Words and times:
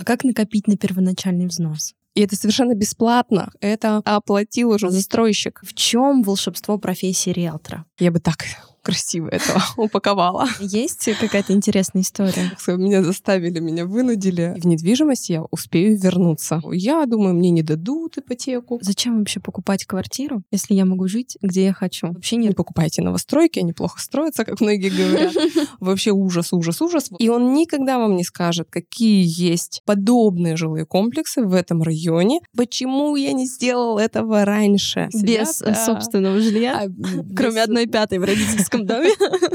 А 0.00 0.04
как 0.04 0.24
накопить 0.24 0.66
на 0.66 0.78
первоначальный 0.78 1.46
взнос? 1.46 1.92
И 2.14 2.22
это 2.22 2.34
совершенно 2.34 2.74
бесплатно. 2.74 3.52
Это 3.60 3.98
оплатил 3.98 4.70
уже 4.70 4.88
застройщик. 4.88 5.60
В 5.62 5.74
чем 5.74 6.22
волшебство 6.22 6.78
профессии 6.78 7.28
риэлтора? 7.28 7.84
Я 7.98 8.10
бы 8.10 8.18
так 8.18 8.38
красиво 8.82 9.28
это 9.28 9.62
упаковала. 9.76 10.48
Есть 10.60 11.08
какая-то 11.20 11.52
интересная 11.52 12.02
история? 12.02 12.52
Меня 12.66 13.02
заставили, 13.02 13.58
меня 13.60 13.84
вынудили. 13.86 14.54
В 14.58 14.66
недвижимость 14.66 15.30
я 15.30 15.42
успею 15.50 15.98
вернуться. 15.98 16.62
Я 16.72 17.04
думаю, 17.06 17.34
мне 17.34 17.50
не 17.50 17.62
дадут 17.62 18.18
ипотеку. 18.18 18.78
Зачем 18.82 19.18
вообще 19.18 19.40
покупать 19.40 19.84
квартиру, 19.84 20.42
если 20.50 20.74
я 20.74 20.84
могу 20.84 21.08
жить, 21.08 21.36
где 21.42 21.66
я 21.66 21.72
хочу? 21.72 22.08
Вообще 22.08 22.36
не, 22.36 22.48
не 22.48 22.54
покупайте 22.54 23.02
новостройки, 23.02 23.58
они 23.58 23.72
плохо 23.72 24.00
строятся, 24.00 24.44
как 24.44 24.60
многие 24.60 24.90
говорят. 24.90 25.34
Вообще 25.80 26.10
ужас, 26.10 26.52
ужас, 26.52 26.80
ужас. 26.82 27.10
И 27.18 27.28
он 27.28 27.54
никогда 27.54 27.98
вам 27.98 28.16
не 28.16 28.24
скажет, 28.24 28.68
какие 28.70 29.24
есть 29.24 29.82
подобные 29.84 30.56
жилые 30.56 30.84
комплексы 30.84 31.42
в 31.42 31.54
этом 31.54 31.82
районе. 31.82 32.40
Почему 32.56 33.16
я 33.16 33.32
не 33.32 33.46
сделал 33.46 33.98
этого 33.98 34.44
раньше? 34.44 35.08
Без 35.14 35.62
собственного 35.84 36.40
жилья? 36.40 36.82
А, 36.84 36.86
Кроме 37.36 37.62
одной 37.62 37.86
пятой 37.86 38.18
в 38.18 38.24
родительском 38.24 38.69
родительском 38.70 38.86
доме. 38.86 39.10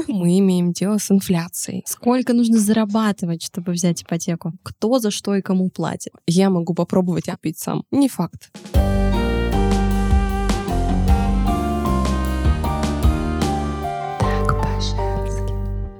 Мы 0.08 0.38
имеем 0.38 0.72
дело 0.72 0.98
с 0.98 1.10
инфляцией. 1.10 1.82
Сколько 1.86 2.32
нужно 2.32 2.58
зарабатывать, 2.58 3.42
чтобы 3.42 3.72
взять 3.72 4.02
ипотеку? 4.02 4.52
Кто 4.62 4.98
за 4.98 5.10
что 5.10 5.34
и 5.34 5.42
кому 5.42 5.70
платит? 5.70 6.12
Я 6.26 6.50
могу 6.50 6.74
попробовать 6.74 7.28
опить 7.28 7.58
сам. 7.58 7.84
Не 7.90 8.08
факт. 8.08 8.50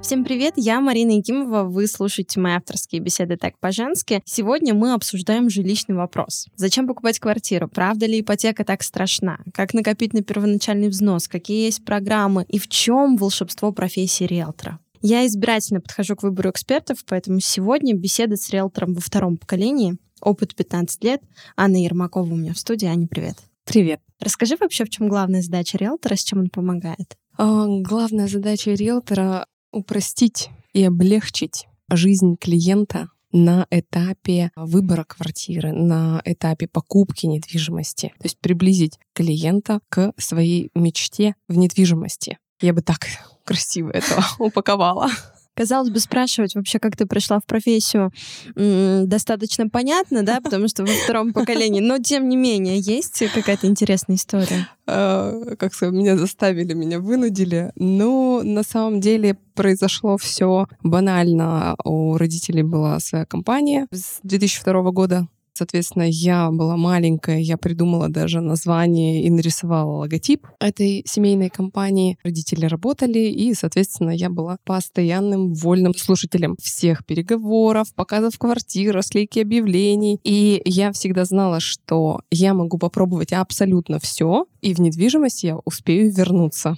Всем 0.06 0.24
привет, 0.24 0.55
я 0.55 0.80
Марина 0.80 1.16
Якимова, 1.16 1.65
вы 1.65 1.88
слушаете 1.88 2.38
мои 2.38 2.52
авторские 2.52 3.01
беседы 3.01 3.37
«Так 3.37 3.59
по-женски». 3.59 4.23
Сегодня 4.24 4.73
мы 4.73 4.92
обсуждаем 4.92 5.51
жилищный 5.51 5.96
вопрос. 5.96 6.46
Зачем 6.55 6.87
покупать 6.87 7.19
квартиру? 7.19 7.66
Правда 7.66 8.06
ли 8.06 8.20
ипотека 8.20 8.65
так 8.65 8.85
страшна? 8.85 9.40
Как 9.52 9.74
накопить 9.74 10.13
на 10.13 10.23
первоначальный 10.23 10.90
взнос? 10.90 11.26
Какие 11.26 11.65
есть 11.65 11.85
программы? 11.85 12.45
И 12.46 12.60
в 12.60 12.68
чем 12.68 13.16
волшебство 13.16 13.73
профессии 13.73 14.23
риэлтора? 14.23 14.79
Я 15.02 15.26
избирательно 15.26 15.80
подхожу 15.80 16.15
к 16.15 16.23
выбору 16.23 16.51
экспертов, 16.51 16.98
поэтому 17.04 17.41
сегодня 17.41 17.93
беседа 17.93 18.37
с 18.37 18.48
риэлтором 18.51 18.95
во 18.95 19.01
втором 19.01 19.37
поколении, 19.37 19.96
опыт 20.20 20.54
15 20.54 21.02
лет. 21.02 21.20
Анна 21.57 21.82
Ермакова 21.82 22.32
у 22.32 22.37
меня 22.37 22.54
в 22.54 22.59
студии. 22.59 22.87
Аня, 22.87 23.09
привет. 23.09 23.38
Привет. 23.65 23.98
Расскажи 24.20 24.54
вообще, 24.60 24.85
в 24.85 24.88
чем 24.88 25.09
главная 25.09 25.43
задача 25.43 25.76
риэлтора, 25.79 26.15
с 26.15 26.23
чем 26.23 26.38
он 26.38 26.48
помогает? 26.48 27.16
А, 27.37 27.66
главная 27.66 28.29
задача 28.29 28.70
риэлтора 28.70 29.46
упростить 29.72 30.50
и 30.72 30.84
облегчить 30.84 31.66
жизнь 31.90 32.36
клиента 32.36 33.09
на 33.32 33.66
этапе 33.70 34.50
выбора 34.56 35.04
квартиры, 35.04 35.73
на 35.73 36.23
этапе 36.24 36.66
покупки 36.68 37.26
недвижимости. 37.26 38.14
То 38.18 38.24
есть 38.24 38.38
приблизить 38.38 38.98
клиента 39.12 39.80
к 39.88 40.12
своей 40.16 40.70
мечте 40.74 41.34
в 41.48 41.56
недвижимости. 41.56 42.38
Я 42.60 42.73
бы 42.73 42.82
так 42.82 43.06
красиво 43.45 43.90
это 43.90 44.24
упаковала. 44.38 45.10
Казалось 45.57 45.88
бы, 45.88 45.99
спрашивать 46.01 46.54
вообще, 46.54 46.79
как 46.79 46.96
ты 46.96 47.07
пришла 47.07 47.40
в 47.40 47.45
профессию, 47.45 48.12
достаточно 48.54 49.68
понятно, 49.68 50.23
да, 50.23 50.40
потому 50.43 50.68
что 50.68 50.85
во 50.85 50.93
втором 50.93 51.32
поколении, 51.32 51.80
но 51.80 51.98
тем 51.98 52.29
не 52.29 52.37
менее, 52.37 52.79
есть 52.79 53.23
какая-то 53.35 53.66
интересная 53.66 54.16
история? 54.16 54.68
А, 54.87 55.57
как 55.59 55.74
сказать, 55.74 55.95
меня 55.95 56.16
заставили, 56.16 56.74
меня 56.74 57.01
вынудили. 57.01 57.73
Но 57.74 58.43
на 58.45 58.63
самом 58.63 59.01
деле 59.01 59.38
произошло 59.54 60.18
все 60.18 60.66
банально. 60.82 61.74
У 61.85 62.16
родителей 62.18 62.63
была 62.63 63.01
своя 63.01 63.24
компания 63.24 63.87
с 63.91 64.19
2002 64.22 64.91
года 64.93 65.26
Соответственно, 65.56 66.03
я 66.06 66.50
была 66.50 66.76
маленькая, 66.76 67.38
я 67.38 67.56
придумала 67.56 68.10
даже 68.10 68.43
название 68.43 69.22
и 69.22 69.31
нарисовала 69.31 70.00
логотип 70.00 70.47
этой 70.60 71.03
семейной 71.06 71.48
компании. 71.48 72.19
Родители 72.22 72.66
работали, 72.66 73.20
и, 73.20 73.54
соответственно, 73.54 74.10
я 74.10 74.28
была 74.28 74.58
постоянным 74.64 75.54
вольным 75.54 75.94
слушателем 75.94 76.56
всех 76.60 77.06
переговоров, 77.06 77.94
показов 77.94 78.38
квартир, 78.38 79.03
склейки 79.03 79.38
объявлений. 79.38 80.20
И 80.25 80.60
я 80.66 80.92
всегда 80.92 81.25
знала, 81.25 81.59
что 81.60 82.20
я 82.30 82.53
могу 82.53 82.76
попробовать 82.76 83.32
абсолютно 83.32 83.98
все, 83.98 84.44
и 84.60 84.75
в 84.75 84.80
недвижимость 84.80 85.42
я 85.42 85.56
успею 85.64 86.12
вернуться. 86.12 86.76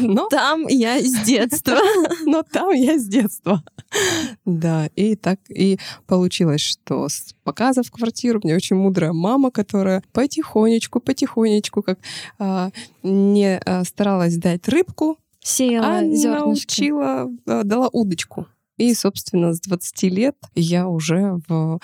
Но 0.00 0.28
там 0.30 0.66
я 0.68 1.00
с 1.00 1.24
детства. 1.24 1.78
Но 2.26 2.42
там 2.42 2.70
я 2.70 2.98
с 2.98 3.06
детства. 3.06 3.62
Да, 4.44 4.88
и 4.96 5.16
так 5.16 5.40
и 5.48 5.78
получилось, 6.06 6.60
что 6.60 7.08
с 7.08 7.34
показа 7.44 7.82
в 7.82 7.90
квартиру 7.90 8.40
мне 8.42 8.54
очень 8.54 8.76
мудрая 8.76 9.12
мама, 9.12 9.50
которая 9.50 10.02
потихонечку, 10.12 11.00
потихонечку, 11.00 11.82
как 11.82 11.98
а, 12.38 12.70
не 13.02 13.58
а, 13.58 13.84
старалась 13.84 14.36
дать 14.36 14.68
рыбку, 14.68 15.18
Сеяла 15.40 15.98
а 15.98 16.04
зернышки. 16.04 16.38
научила, 16.38 17.30
а, 17.46 17.64
дала 17.64 17.88
удочку. 17.92 18.46
И, 18.78 18.94
собственно, 18.94 19.52
с 19.52 19.60
20 19.60 20.02
лет 20.04 20.36
я 20.54 20.88
уже 20.88 21.38
в 21.46 21.78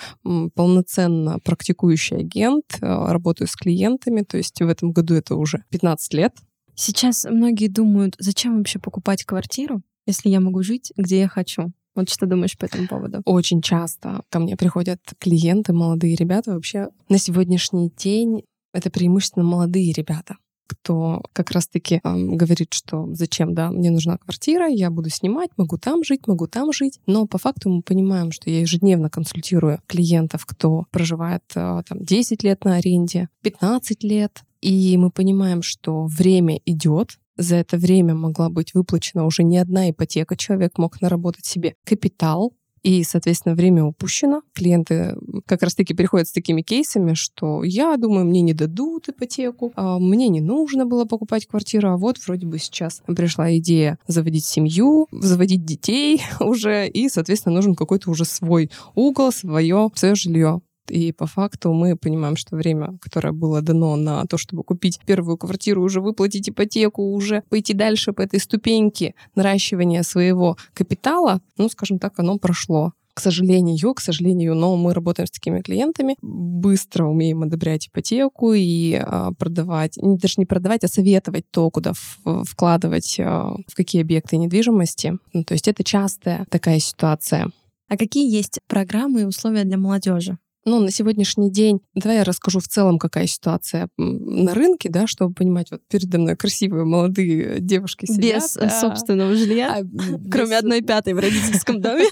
полноценно 0.55 1.39
практикующий 1.39 2.17
агент, 2.17 2.65
а, 2.81 3.11
работаю 3.13 3.47
с 3.47 3.55
клиентами, 3.55 4.21
то 4.21 4.37
есть 4.37 4.59
в 4.59 4.67
этом 4.67 4.91
году 4.91 5.13
это 5.13 5.35
уже 5.35 5.63
15 5.69 6.13
лет. 6.13 6.35
Сейчас 6.79 7.25
многие 7.25 7.67
думают, 7.67 8.15
зачем 8.19 8.57
вообще 8.57 8.79
покупать 8.79 9.25
квартиру, 9.25 9.81
если 10.05 10.29
я 10.29 10.39
могу 10.39 10.63
жить, 10.63 10.93
где 10.95 11.19
я 11.19 11.27
хочу. 11.27 11.73
Вот 11.93 12.09
что 12.09 12.25
думаешь 12.25 12.57
по 12.57 12.63
этому 12.63 12.87
поводу? 12.87 13.21
Очень 13.25 13.61
часто 13.61 14.21
ко 14.29 14.39
мне 14.39 14.55
приходят 14.55 15.01
клиенты, 15.19 15.73
молодые 15.73 16.15
ребята. 16.15 16.53
Вообще 16.53 16.87
на 17.09 17.17
сегодняшний 17.17 17.91
день 17.97 18.43
это 18.73 18.89
преимущественно 18.89 19.43
молодые 19.43 19.91
ребята 19.91 20.37
кто 20.69 21.23
как 21.33 21.49
раз-таки 21.49 21.95
э, 21.95 21.99
говорит, 22.03 22.73
что 22.73 23.07
зачем, 23.13 23.55
да, 23.55 23.71
мне 23.71 23.89
нужна 23.89 24.17
квартира, 24.17 24.67
я 24.67 24.91
буду 24.91 25.09
снимать, 25.09 25.49
могу 25.57 25.77
там 25.77 26.03
жить, 26.03 26.27
могу 26.27 26.45
там 26.45 26.71
жить. 26.71 26.99
Но 27.07 27.25
по 27.25 27.39
факту 27.39 27.69
мы 27.69 27.81
понимаем, 27.81 28.31
что 28.31 28.51
я 28.51 28.61
ежедневно 28.61 29.09
консультирую 29.09 29.81
клиентов, 29.87 30.45
кто 30.45 30.85
проживает 30.91 31.43
э, 31.55 31.81
там 31.87 32.05
10 32.05 32.43
лет 32.43 32.65
на 32.65 32.75
аренде, 32.75 33.29
15 33.41 34.03
лет, 34.03 34.43
и 34.61 34.97
мы 34.97 35.11
понимаем, 35.11 35.61
что 35.61 36.05
время 36.05 36.59
идет, 36.65 37.19
за 37.37 37.55
это 37.55 37.77
время 37.77 38.15
могла 38.15 38.49
быть 38.49 38.73
выплачена 38.73 39.25
уже 39.25 39.43
не 39.43 39.57
одна 39.57 39.89
ипотека, 39.89 40.35
человек 40.35 40.77
мог 40.77 41.01
наработать 41.01 41.45
себе 41.45 41.75
капитал, 41.85 42.53
и, 42.83 43.03
соответственно, 43.03 43.55
время 43.55 43.83
упущено. 43.83 44.41
Клиенты 44.53 45.15
как 45.45 45.63
раз-таки 45.63 45.93
приходят 45.93 46.27
с 46.27 46.31
такими 46.31 46.61
кейсами, 46.61 47.13
что 47.13 47.63
я 47.63 47.97
думаю, 47.97 48.25
мне 48.25 48.41
не 48.41 48.53
дадут 48.53 49.09
ипотеку, 49.09 49.71
а 49.75 49.99
мне 49.99 50.29
не 50.29 50.41
нужно 50.41 50.85
было 50.85 51.05
покупать 51.05 51.47
квартиру, 51.47 51.89
а 51.89 51.97
вот 51.97 52.17
вроде 52.25 52.47
бы 52.47 52.57
сейчас 52.57 53.01
пришла 53.07 53.55
идея 53.57 53.99
заводить 54.07 54.45
семью, 54.45 55.07
заводить 55.11 55.65
детей 55.65 56.21
уже, 56.39 56.87
и, 56.87 57.09
соответственно, 57.09 57.55
нужен 57.55 57.75
какой-то 57.75 58.09
уже 58.09 58.25
свой 58.25 58.69
угол, 58.95 59.31
свое, 59.31 59.89
свое 59.95 60.15
жилье. 60.15 60.61
И 60.89 61.11
по 61.11 61.25
факту 61.25 61.73
мы 61.73 61.95
понимаем, 61.95 62.35
что 62.35 62.55
время, 62.55 62.97
которое 63.01 63.31
было 63.31 63.61
дано 63.61 63.95
на 63.95 64.25
то, 64.25 64.37
чтобы 64.37 64.63
купить 64.63 64.99
первую 65.05 65.37
квартиру, 65.37 65.83
уже 65.83 66.01
выплатить 66.01 66.49
ипотеку, 66.49 67.13
уже 67.13 67.43
пойти 67.49 67.73
дальше 67.73 68.13
по 68.13 68.21
этой 68.21 68.39
ступеньке 68.39 69.15
наращивания 69.35 70.03
своего 70.03 70.57
капитала, 70.73 71.41
ну, 71.57 71.69
скажем 71.69 71.99
так, 71.99 72.13
оно 72.17 72.37
прошло 72.37 72.93
к 73.19 73.21
сожалению, 73.21 73.93
к 73.93 73.99
сожалению, 73.99 74.55
но 74.55 74.77
мы 74.77 74.93
работаем 74.93 75.27
с 75.27 75.31
такими 75.31 75.59
клиентами, 75.59 76.15
быстро 76.21 77.03
умеем 77.03 77.43
одобрять 77.43 77.89
ипотеку 77.89 78.53
и 78.53 78.93
а, 78.93 79.33
продавать, 79.33 79.97
даже 80.01 80.35
не 80.37 80.45
продавать, 80.45 80.85
а 80.85 80.87
советовать 80.87 81.43
то, 81.51 81.69
куда 81.69 81.91
вкладывать, 82.23 83.19
а, 83.19 83.57
в 83.67 83.75
какие 83.75 84.03
объекты 84.03 84.37
недвижимости. 84.37 85.17
Ну, 85.33 85.43
то 85.43 85.53
есть 85.53 85.67
это 85.67 85.83
частая 85.83 86.45
такая 86.49 86.79
ситуация. 86.79 87.51
А 87.89 87.97
какие 87.97 88.33
есть 88.33 88.61
программы 88.67 89.21
и 89.21 89.25
условия 89.25 89.65
для 89.65 89.77
молодежи? 89.77 90.37
Ну, 90.65 90.79
на 90.79 90.91
сегодняшний 90.91 91.49
день, 91.49 91.79
давай 91.95 92.17
я 92.17 92.23
расскажу 92.25 92.59
в 92.59 92.67
целом, 92.67 92.99
какая 92.99 93.27
ситуация 93.27 93.89
на 93.97 94.53
рынке, 94.53 94.89
да, 94.89 95.07
чтобы 95.07 95.33
понимать, 95.33 95.71
вот 95.71 95.81
передо 95.87 96.19
мной 96.19 96.35
красивые 96.35 96.83
молодые 96.83 97.61
девушки 97.61 98.05
сидят. 98.05 98.43
Без 98.43 98.57
а, 98.57 98.69
собственного 98.69 99.35
жилья, 99.35 99.77
а, 99.77 99.83
без... 99.83 100.29
кроме 100.29 100.57
одной 100.57 100.81
пятой 100.81 101.13
в 101.13 101.19
родительском 101.19 101.81
доме. 101.81 102.05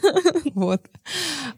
Вот. 0.54 0.82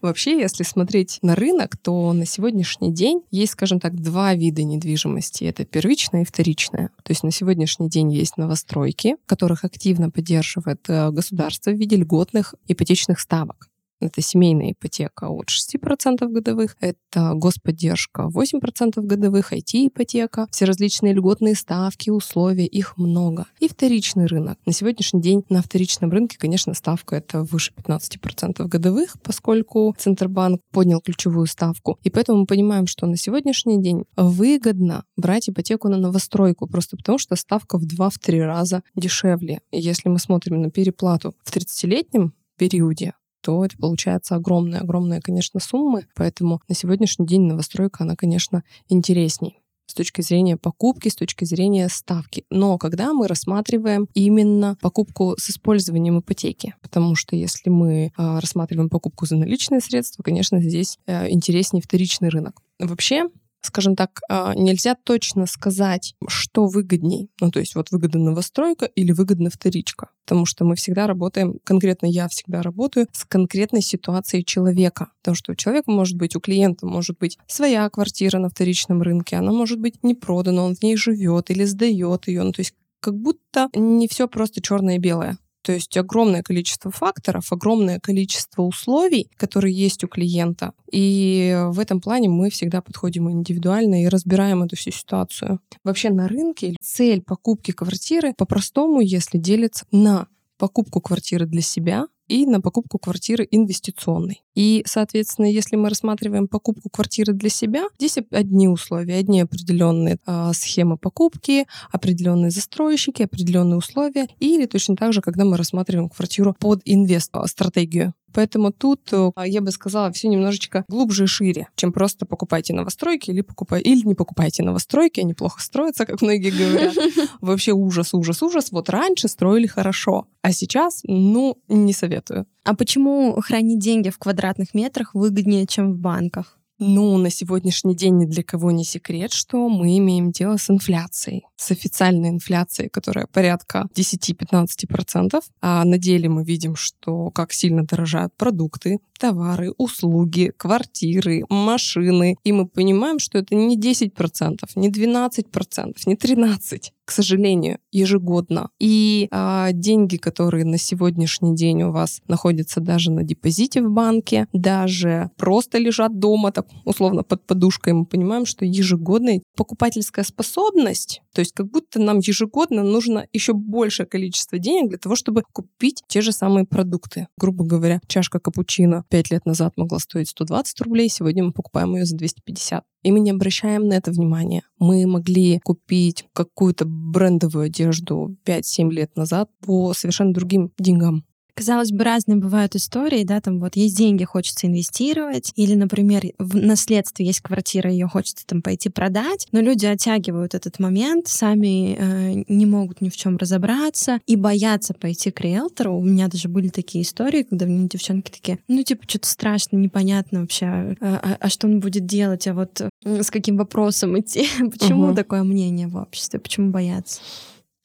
Вообще, 0.01 0.39
если 0.39 0.63
смотреть 0.63 1.19
на 1.21 1.35
рынок, 1.35 1.77
то 1.77 2.11
на 2.11 2.25
сегодняшний 2.25 2.91
день 2.91 3.21
есть, 3.29 3.53
скажем 3.53 3.79
так, 3.79 3.95
два 3.95 4.33
вида 4.33 4.63
недвижимости. 4.63 5.43
Это 5.43 5.65
первичная 5.65 6.23
и 6.23 6.25
вторичная. 6.25 6.89
То 7.03 7.11
есть 7.11 7.23
на 7.23 7.31
сегодняшний 7.31 7.89
день 7.89 8.11
есть 8.11 8.37
новостройки, 8.37 9.15
которых 9.27 9.63
активно 9.63 10.09
поддерживает 10.09 10.81
э, 10.87 11.11
государство 11.11 11.69
в 11.69 11.75
виде 11.75 11.97
льготных 11.97 12.55
ипотечных 12.67 13.19
ставок. 13.19 13.68
Это 13.99 14.21
семейная 14.21 14.71
ипотека 14.71 15.29
от 15.29 15.47
6% 15.49 16.27
годовых, 16.27 16.77
это 16.79 17.33
господдержка 17.35 18.29
8% 18.33 19.01
годовых, 19.01 19.51
IT-ипотека, 19.51 20.47
все 20.51 20.65
различные 20.65 21.13
льготные 21.13 21.55
ставки, 21.55 22.09
условия, 22.09 22.65
их 22.65 22.97
много. 22.97 23.45
И 23.59 23.67
вторичный 23.67 24.25
рынок. 24.25 24.57
На 24.65 24.73
сегодняшний 24.73 25.21
день 25.21 25.43
на 25.49 25.61
вторичном 25.61 26.11
рынке, 26.11 26.37
конечно, 26.37 26.73
ставка 26.73 27.17
это 27.17 27.43
выше 27.43 27.73
15% 27.75 28.65
годовых, 28.65 29.17
поскольку 29.21 29.95
Центробанк 29.97 30.61
поднял 30.71 31.01
ключевую 31.01 31.47
ставку. 31.47 31.99
И 32.03 32.09
поэтому 32.09 32.39
мы 32.39 32.45
понимаем, 32.45 32.87
что 32.87 33.05
на 33.05 33.17
сегодняшний 33.17 33.81
день 33.81 34.05
выгодно 34.15 35.03
брать 35.17 35.49
ипотеку 35.49 35.89
на 35.89 35.97
новостройку, 35.97 36.67
просто 36.67 36.95
потому 36.97 37.17
что 37.17 37.35
ставка 37.35 37.77
в 37.77 37.85
2-3 37.85 38.45
раза 38.45 38.83
дешевле. 38.95 39.61
Если 39.71 40.09
мы 40.09 40.19
смотрим 40.19 40.61
на 40.61 40.71
переплату 40.71 41.33
в 41.43 41.55
30-летнем 41.55 42.33
периоде, 42.57 43.13
то 43.49 43.65
это 43.65 43.75
получается 43.77 44.35
огромная, 44.35 45.21
конечно, 45.21 45.59
суммы. 45.59 46.05
Поэтому 46.13 46.61
на 46.67 46.75
сегодняшний 46.75 47.25
день 47.25 47.41
новостройка, 47.41 48.03
она, 48.03 48.15
конечно, 48.15 48.63
интересней 48.89 49.59
с 49.87 49.95
точки 49.95 50.21
зрения 50.21 50.55
покупки, 50.55 51.09
с 51.09 51.15
точки 51.15 51.45
зрения 51.45 51.89
ставки. 51.89 52.45
Но 52.51 52.77
когда 52.77 53.11
мы 53.11 53.27
рассматриваем 53.27 54.07
именно 54.13 54.77
покупку 54.81 55.33
с 55.39 55.49
использованием 55.49 56.19
ипотеки, 56.19 56.75
потому 56.83 57.15
что 57.15 57.35
если 57.35 57.71
мы 57.71 58.11
э, 58.15 58.39
рассматриваем 58.39 58.87
покупку 58.87 59.25
за 59.25 59.35
наличные 59.35 59.81
средства, 59.81 60.21
конечно, 60.21 60.61
здесь 60.61 60.99
э, 61.07 61.31
интереснее 61.31 61.81
вторичный 61.81 62.29
рынок. 62.29 62.61
Вообще, 62.77 63.29
скажем 63.61 63.95
так, 63.95 64.21
а, 64.29 64.53
нельзя 64.55 64.95
точно 64.95 65.45
сказать, 65.45 66.15
что 66.27 66.65
выгодней. 66.65 67.29
Ну, 67.41 67.51
то 67.51 67.59
есть 67.59 67.75
вот 67.75 67.91
выгодна 67.91 68.19
новостройка 68.19 68.85
или 68.85 69.11
выгодна 69.11 69.49
вторичка. 69.49 70.09
Потому 70.25 70.45
что 70.45 70.65
мы 70.65 70.75
всегда 70.75 71.07
работаем, 71.07 71.59
конкретно 71.63 72.05
я 72.05 72.27
всегда 72.27 72.61
работаю 72.61 73.07
с 73.11 73.25
конкретной 73.25 73.81
ситуацией 73.81 74.45
человека. 74.45 75.11
Потому 75.21 75.35
что 75.35 75.51
у 75.51 75.55
человека 75.55 75.91
может 75.91 76.17
быть, 76.17 76.35
у 76.35 76.39
клиента 76.39 76.85
может 76.85 77.17
быть 77.17 77.37
своя 77.47 77.89
квартира 77.89 78.39
на 78.39 78.49
вторичном 78.49 79.01
рынке, 79.01 79.35
она 79.35 79.51
может 79.51 79.79
быть 79.79 80.03
не 80.03 80.15
продана, 80.15 80.63
он 80.63 80.75
в 80.75 80.83
ней 80.83 80.95
живет 80.95 81.49
или 81.49 81.63
сдает 81.65 82.27
ее. 82.27 82.43
Ну, 82.43 82.51
то 82.51 82.61
есть 82.61 82.73
как 82.99 83.15
будто 83.15 83.69
не 83.73 84.07
все 84.07 84.27
просто 84.27 84.61
черное 84.61 84.95
и 84.95 84.99
белое. 84.99 85.37
То 85.61 85.73
есть 85.73 85.95
огромное 85.97 86.41
количество 86.41 86.89
факторов, 86.91 87.51
огромное 87.51 87.99
количество 87.99 88.63
условий, 88.63 89.29
которые 89.37 89.75
есть 89.75 90.03
у 90.03 90.07
клиента. 90.07 90.73
И 90.91 91.57
в 91.69 91.79
этом 91.79 92.01
плане 92.01 92.29
мы 92.29 92.49
всегда 92.49 92.81
подходим 92.81 93.29
индивидуально 93.29 94.03
и 94.03 94.07
разбираем 94.07 94.63
эту 94.63 94.75
всю 94.75 94.91
ситуацию. 94.91 95.59
Вообще 95.83 96.09
на 96.09 96.27
рынке 96.27 96.75
цель 96.81 97.21
покупки 97.21 97.71
квартиры 97.71 98.33
по-простому, 98.37 99.01
если 99.01 99.37
делится 99.37 99.85
на 99.91 100.27
покупку 100.57 101.01
квартиры 101.01 101.45
для 101.45 101.61
себя, 101.61 102.07
и 102.29 102.45
на 102.45 102.61
покупку 102.61 102.99
квартиры 102.99 103.47
инвестиционной. 103.51 104.43
И, 104.55 104.83
соответственно, 104.85 105.47
если 105.47 105.75
мы 105.75 105.89
рассматриваем 105.89 106.47
покупку 106.47 106.89
квартиры 106.89 107.33
для 107.33 107.49
себя, 107.49 107.85
здесь 107.97 108.17
одни 108.31 108.67
условия, 108.67 109.15
одни 109.15 109.41
определенные 109.41 110.19
э, 110.25 110.51
схемы 110.53 110.97
покупки, 110.97 111.65
определенные 111.91 112.51
застройщики, 112.51 113.23
определенные 113.23 113.77
условия, 113.77 114.27
или 114.39 114.65
точно 114.65 114.95
так 114.95 115.13
же, 115.13 115.21
когда 115.21 115.43
мы 115.43 115.57
рассматриваем 115.57 116.09
квартиру 116.09 116.55
под 116.59 116.81
инвест-стратегию. 116.85 118.13
Поэтому 118.33 118.71
тут 118.71 119.01
э, 119.11 119.31
я 119.45 119.61
бы 119.61 119.71
сказала 119.71 120.11
все 120.11 120.27
немножечко 120.27 120.85
глубже 120.87 121.25
и 121.25 121.27
шире, 121.27 121.67
чем 121.75 121.91
просто 121.91 122.25
покупайте 122.25 122.73
новостройки 122.73 123.31
или 123.31 123.41
покупайте 123.41 123.89
или 123.89 124.05
не 124.05 124.15
покупайте 124.15 124.63
новостройки, 124.63 125.19
они 125.19 125.33
плохо 125.33 125.61
строятся, 125.61 126.05
как 126.05 126.21
многие 126.21 126.51
говорят. 126.51 126.95
Вообще 127.41 127.71
ужас, 127.71 128.13
ужас, 128.13 128.41
ужас. 128.43 128.71
Вот 128.71 128.89
раньше 128.89 129.27
строили 129.27 129.67
хорошо, 129.67 130.27
а 130.41 130.51
сейчас, 130.51 131.01
ну, 131.03 131.57
не 131.67 131.93
советую. 131.93 132.45
А 132.63 132.75
почему 132.75 133.39
хранить 133.41 133.79
деньги 133.79 134.09
в 134.09 134.19
квадратных 134.19 134.73
метрах 134.73 135.15
выгоднее, 135.15 135.65
чем 135.65 135.93
в 135.93 135.97
банках? 135.97 136.58
Ну, 136.81 137.17
на 137.17 137.29
сегодняшний 137.29 137.93
день 137.93 138.19
ни 138.19 138.25
для 138.25 138.41
кого 138.41 138.71
не 138.71 138.85
секрет, 138.85 139.33
что 139.33 139.67
мы 139.67 139.97
имеем 139.97 140.31
дело 140.31 140.55
с 140.55 140.69
инфляцией, 140.69 141.45
с 141.57 141.71
официальной 141.71 142.29
инфляцией, 142.29 142.89
которая 142.89 143.27
порядка 143.27 143.85
10-15%. 143.93 145.41
А 145.61 145.83
на 145.83 145.97
деле 145.97 146.29
мы 146.29 146.45
видим, 146.45 146.77
что 146.77 147.31
как 147.31 147.51
сильно 147.51 147.83
дорожают 147.85 148.33
продукты, 148.37 148.99
товары, 149.19 149.73
услуги, 149.77 150.53
квартиры, 150.55 151.43
машины. 151.49 152.37
И 152.45 152.53
мы 152.53 152.65
понимаем, 152.65 153.19
что 153.19 153.37
это 153.39 153.55
не 153.55 153.77
10%, 153.77 154.59
не 154.75 154.89
12%, 154.89 155.97
не 156.05 156.15
13% 156.15 156.91
к 157.09 157.11
сожалению, 157.11 157.79
ежегодно. 157.91 158.69
И 158.77 159.29
а, 159.31 159.71
деньги, 159.71 160.17
которые 160.17 160.63
на 160.63 160.77
сегодняшний 160.77 161.55
день 161.55 161.81
у 161.81 161.91
вас 161.91 162.21
находятся 162.27 162.81
даже 162.81 163.09
на 163.09 163.23
депозите 163.23 163.81
в 163.81 163.89
банке, 163.89 164.45
даже 164.53 165.31
просто 165.35 165.79
лежат 165.79 166.19
дома, 166.19 166.51
так 166.51 166.67
условно 166.85 167.23
под 167.23 167.47
подушкой, 167.47 167.93
мы 167.93 168.05
понимаем, 168.05 168.45
что 168.45 168.63
ежегодная 168.63 169.41
покупательская 169.57 170.23
способность, 170.23 171.23
то 171.33 171.39
есть 171.39 171.53
как 171.53 171.71
будто 171.71 171.99
нам 171.99 172.19
ежегодно 172.19 172.83
нужно 172.83 173.25
еще 173.33 173.53
большее 173.53 174.05
количество 174.05 174.59
денег 174.59 174.89
для 174.89 174.99
того, 174.99 175.15
чтобы 175.15 175.41
купить 175.51 176.03
те 176.07 176.21
же 176.21 176.31
самые 176.31 176.65
продукты. 176.65 177.27
Грубо 177.39 177.65
говоря, 177.65 178.01
чашка 178.07 178.39
капучино 178.39 179.03
5 179.09 179.31
лет 179.31 179.45
назад 179.47 179.73
могла 179.77 179.97
стоить 179.97 180.29
120 180.29 180.81
рублей, 180.81 181.09
сегодня 181.09 181.43
мы 181.43 181.53
покупаем 181.53 181.95
ее 181.95 182.05
за 182.05 182.15
250. 182.15 182.83
И 183.03 183.11
мы 183.11 183.19
не 183.19 183.31
обращаем 183.31 183.87
на 183.87 183.93
это 183.93 184.11
внимания. 184.11 184.63
Мы 184.77 185.07
могли 185.07 185.59
купить 185.59 186.25
какую-то 186.33 186.85
брендовую 186.85 187.65
одежду 187.65 188.35
5-7 188.45 188.91
лет 188.91 189.15
назад 189.15 189.49
по 189.65 189.93
совершенно 189.93 190.33
другим 190.33 190.71
деньгам. 190.77 191.23
Казалось 191.59 191.91
бы, 191.91 192.05
разные 192.05 192.37
бывают 192.37 192.73
истории, 192.77 193.25
да, 193.25 193.41
там 193.41 193.59
вот 193.59 193.75
есть 193.75 193.97
деньги, 193.97 194.23
хочется 194.23 194.65
инвестировать, 194.65 195.51
или, 195.57 195.73
например, 195.73 196.23
в 196.37 196.55
наследстве 196.55 197.25
есть 197.25 197.41
квартира, 197.41 197.91
ее 197.91 198.07
хочется 198.07 198.45
там 198.47 198.61
пойти 198.61 198.87
продать, 198.87 199.45
но 199.51 199.59
люди 199.59 199.85
оттягивают 199.85 200.55
этот 200.55 200.79
момент, 200.79 201.27
сами 201.27 201.97
э, 201.99 202.43
не 202.47 202.65
могут 202.65 203.01
ни 203.01 203.09
в 203.09 203.17
чем 203.17 203.35
разобраться 203.35 204.21
и 204.25 204.37
боятся 204.37 204.93
пойти 204.93 205.31
к 205.31 205.41
риэлтору. 205.41 205.97
У 205.97 206.01
меня 206.01 206.29
даже 206.29 206.47
были 206.47 206.69
такие 206.69 207.03
истории, 207.03 207.43
когда 207.43 207.65
мне 207.65 207.89
девчонки 207.89 208.31
такие, 208.31 208.59
ну, 208.69 208.81
типа, 208.81 209.03
что-то 209.05 209.27
страшно, 209.27 209.75
непонятно 209.75 210.39
вообще, 210.39 210.65
а, 210.65 210.95
а, 211.01 211.37
а 211.41 211.49
что 211.49 211.67
он 211.67 211.81
будет 211.81 212.05
делать, 212.05 212.47
а 212.47 212.53
вот 212.53 212.81
с 213.03 213.29
каким 213.29 213.57
вопросом 213.57 214.17
идти, 214.17 214.47
почему 214.71 215.07
угу. 215.07 215.15
такое 215.15 215.43
мнение 215.43 215.89
в 215.89 215.97
обществе, 215.97 216.39
почему 216.39 216.71
боятся? 216.71 217.19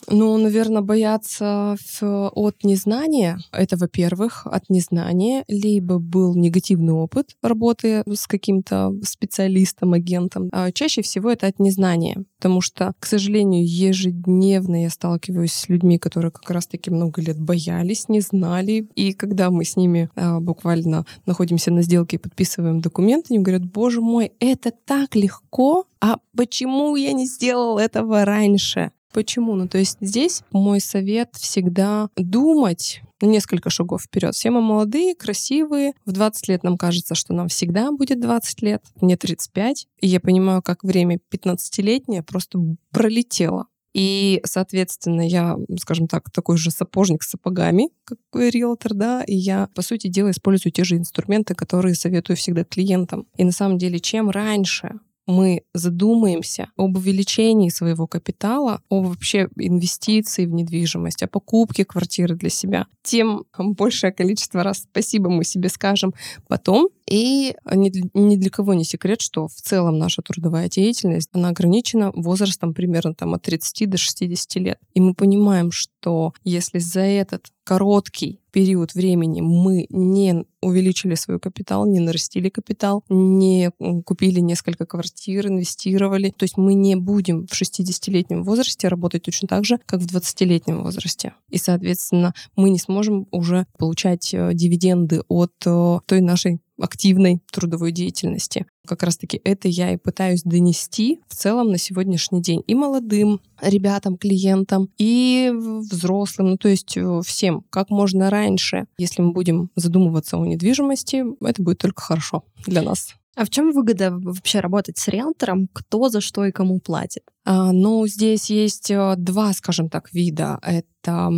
Ну, 0.08 0.36
наверное, 0.36 0.82
бояться 0.82 1.76
от 2.02 2.64
незнания. 2.64 3.38
Это, 3.52 3.76
во-первых, 3.76 4.46
от 4.46 4.68
незнания. 4.68 5.44
Либо 5.48 5.98
был 5.98 6.34
негативный 6.34 6.92
опыт 6.92 7.36
работы 7.42 8.02
с 8.06 8.26
каким-то 8.26 8.92
специалистом, 9.02 9.92
агентом. 9.92 10.48
А 10.52 10.72
чаще 10.72 11.02
всего 11.02 11.30
это 11.30 11.46
от 11.46 11.58
незнания. 11.58 12.24
Потому 12.38 12.60
что, 12.60 12.92
к 12.98 13.06
сожалению, 13.06 13.64
ежедневно 13.66 14.82
я 14.82 14.90
сталкиваюсь 14.90 15.52
с 15.52 15.68
людьми, 15.68 15.98
которые 15.98 16.30
как 16.30 16.50
раз-таки 16.50 16.90
много 16.90 17.22
лет 17.22 17.40
боялись, 17.40 18.08
не 18.08 18.20
знали. 18.20 18.88
И 18.94 19.12
когда 19.12 19.50
мы 19.50 19.64
с 19.64 19.76
ними 19.76 20.10
а, 20.14 20.40
буквально 20.40 21.06
находимся 21.26 21.70
на 21.70 21.82
сделке 21.82 22.16
и 22.16 22.20
подписываем 22.20 22.80
документы, 22.80 23.34
они 23.34 23.42
говорят, 23.42 23.64
боже 23.64 24.00
мой, 24.00 24.32
это 24.40 24.70
так 24.70 25.14
легко, 25.14 25.86
а 26.00 26.19
почему 26.36 26.96
я 26.96 27.12
не 27.12 27.26
сделал 27.26 27.79
этого 27.79 28.24
раньше? 28.24 28.90
Почему? 29.14 29.54
Ну, 29.54 29.68
то 29.68 29.78
есть 29.78 29.98
здесь 30.00 30.42
мой 30.50 30.80
совет 30.80 31.36
всегда 31.36 32.08
думать 32.16 33.00
несколько 33.22 33.70
шагов 33.70 34.02
вперед. 34.02 34.34
Все 34.34 34.50
мы 34.50 34.60
молодые, 34.60 35.14
красивые. 35.14 35.92
В 36.04 36.10
20 36.10 36.48
лет 36.48 36.64
нам 36.64 36.76
кажется, 36.76 37.14
что 37.14 37.32
нам 37.32 37.46
всегда 37.46 37.92
будет 37.92 38.20
20 38.20 38.62
лет. 38.62 38.82
Мне 39.00 39.16
35. 39.16 39.86
И 40.00 40.08
я 40.08 40.18
понимаю, 40.18 40.62
как 40.62 40.82
время 40.82 41.20
15-летнее 41.32 42.24
просто 42.24 42.58
пролетело. 42.90 43.68
И, 43.94 44.40
соответственно, 44.44 45.20
я, 45.20 45.56
скажем 45.78 46.08
так, 46.08 46.28
такой 46.32 46.56
же 46.56 46.72
сапожник 46.72 47.22
с 47.22 47.30
сапогами, 47.30 47.90
как 48.04 48.18
риэлтор, 48.34 48.94
да, 48.94 49.22
и 49.22 49.36
я, 49.36 49.68
по 49.76 49.82
сути 49.82 50.08
дела, 50.08 50.32
использую 50.32 50.72
те 50.72 50.82
же 50.82 50.96
инструменты, 50.96 51.54
которые 51.54 51.94
советую 51.94 52.36
всегда 52.36 52.64
клиентам. 52.64 53.28
И 53.36 53.44
на 53.44 53.52
самом 53.52 53.78
деле, 53.78 54.00
чем 54.00 54.30
раньше 54.30 54.98
мы 55.26 55.62
задумаемся 55.72 56.69
об 56.76 56.96
увеличении 56.96 57.69
своего 57.69 58.06
капитала, 58.06 58.82
о 58.88 59.02
вообще 59.02 59.48
инвестиции 59.56 60.46
в 60.46 60.52
недвижимость, 60.52 61.22
о 61.22 61.28
покупке 61.28 61.84
квартиры 61.84 62.36
для 62.36 62.50
себя, 62.50 62.86
тем 63.02 63.44
большее 63.58 64.12
количество 64.12 64.62
раз 64.62 64.86
спасибо 64.90 65.31
мы 65.31 65.44
себе 65.44 65.69
скажем. 65.69 66.14
Потом, 66.48 66.88
И 67.08 67.55
ни 67.70 68.37
для, 68.37 68.51
кого 68.51 68.75
не 68.75 68.84
секрет, 68.84 69.20
что 69.20 69.46
в 69.49 69.55
целом 69.55 69.99
наша 69.99 70.23
трудовая 70.23 70.69
деятельность, 70.69 71.29
она 71.32 71.51
ограничена 71.51 72.13
возрастом 72.15 72.73
примерно 72.73 73.15
там, 73.15 73.34
от 73.34 73.43
30 73.43 73.91
до 73.91 73.99
60 73.99 74.55
лет. 74.56 74.79
И 74.94 75.01
мы 75.01 75.15
понимаем, 75.15 75.70
что 75.70 76.32
если 76.44 76.79
за 76.79 77.01
этот 77.01 77.49
короткий 77.65 78.41
период 78.53 78.94
времени 78.94 79.41
мы 79.41 79.87
не 79.89 80.44
увеличили 80.61 81.15
свой 81.15 81.41
капитал, 81.41 81.87
не 81.87 81.99
нарастили 81.99 82.49
капитал, 82.49 83.03
не 83.08 83.70
купили 84.05 84.41
несколько 84.41 84.87
квартир, 84.87 85.49
инвестировали. 85.49 86.31
То 86.31 86.44
есть 86.44 86.56
мы 86.56 86.75
не 86.75 86.94
будем 86.94 87.46
в 87.46 87.53
60-летнем 87.53 88.44
возрасте 88.44 88.89
работать 88.89 89.23
точно 89.23 89.49
так 89.49 89.65
же, 89.65 89.79
как 89.87 90.01
в 90.01 90.06
20-летнем 90.06 90.82
возрасте. 90.82 91.34
И, 91.51 91.58
соответственно, 91.58 92.34
мы 92.55 92.70
не 92.70 92.79
сможем 92.79 93.27
уже 93.31 93.67
получать 93.79 94.32
э, 94.32 94.53
дивиденды 94.55 95.23
от 95.29 95.53
э, 95.67 95.99
той 96.06 96.20
нашей 96.20 96.61
активной 96.81 97.40
трудовой 97.50 97.93
деятельности. 97.93 98.66
Как 98.86 99.02
раз-таки 99.02 99.40
это 99.44 99.69
я 99.69 99.93
и 99.93 99.96
пытаюсь 99.96 100.43
донести 100.43 101.20
в 101.28 101.34
целом 101.34 101.70
на 101.70 101.78
сегодняшний 101.78 102.43
день 102.43 102.62
и 102.66 102.74
молодым 102.74 103.40
ребятам, 103.60 104.16
клиентам, 104.16 104.88
и 104.98 105.52
взрослым, 105.54 106.50
ну 106.50 106.56
то 106.56 106.69
есть 106.69 106.96
э, 106.96 107.20
всем, 107.24 107.64
как 107.70 107.90
можно 107.90 108.31
раньше. 108.31 108.86
Если 108.98 109.22
мы 109.22 109.32
будем 109.32 109.70
задумываться 109.76 110.36
о 110.36 110.46
недвижимости, 110.46 111.24
это 111.44 111.62
будет 111.62 111.78
только 111.78 112.02
хорошо 112.02 112.44
для 112.66 112.82
нас. 112.82 113.14
А 113.36 113.44
в 113.44 113.50
чем 113.50 113.72
выгода 113.72 114.12
вообще 114.12 114.60
работать 114.60 114.96
с 114.98 115.08
риэлтором? 115.08 115.69
Кто 115.72 116.08
за 116.08 116.20
что 116.20 116.44
и 116.44 116.52
кому 116.52 116.78
платит? 116.78 117.24
А, 117.44 117.72
ну, 117.72 118.06
здесь 118.06 118.48
есть 118.48 118.90
э, 118.90 119.14
два, 119.16 119.52
скажем 119.52 119.88
так, 119.88 120.12
вида. 120.12 120.58
Это 120.62 121.31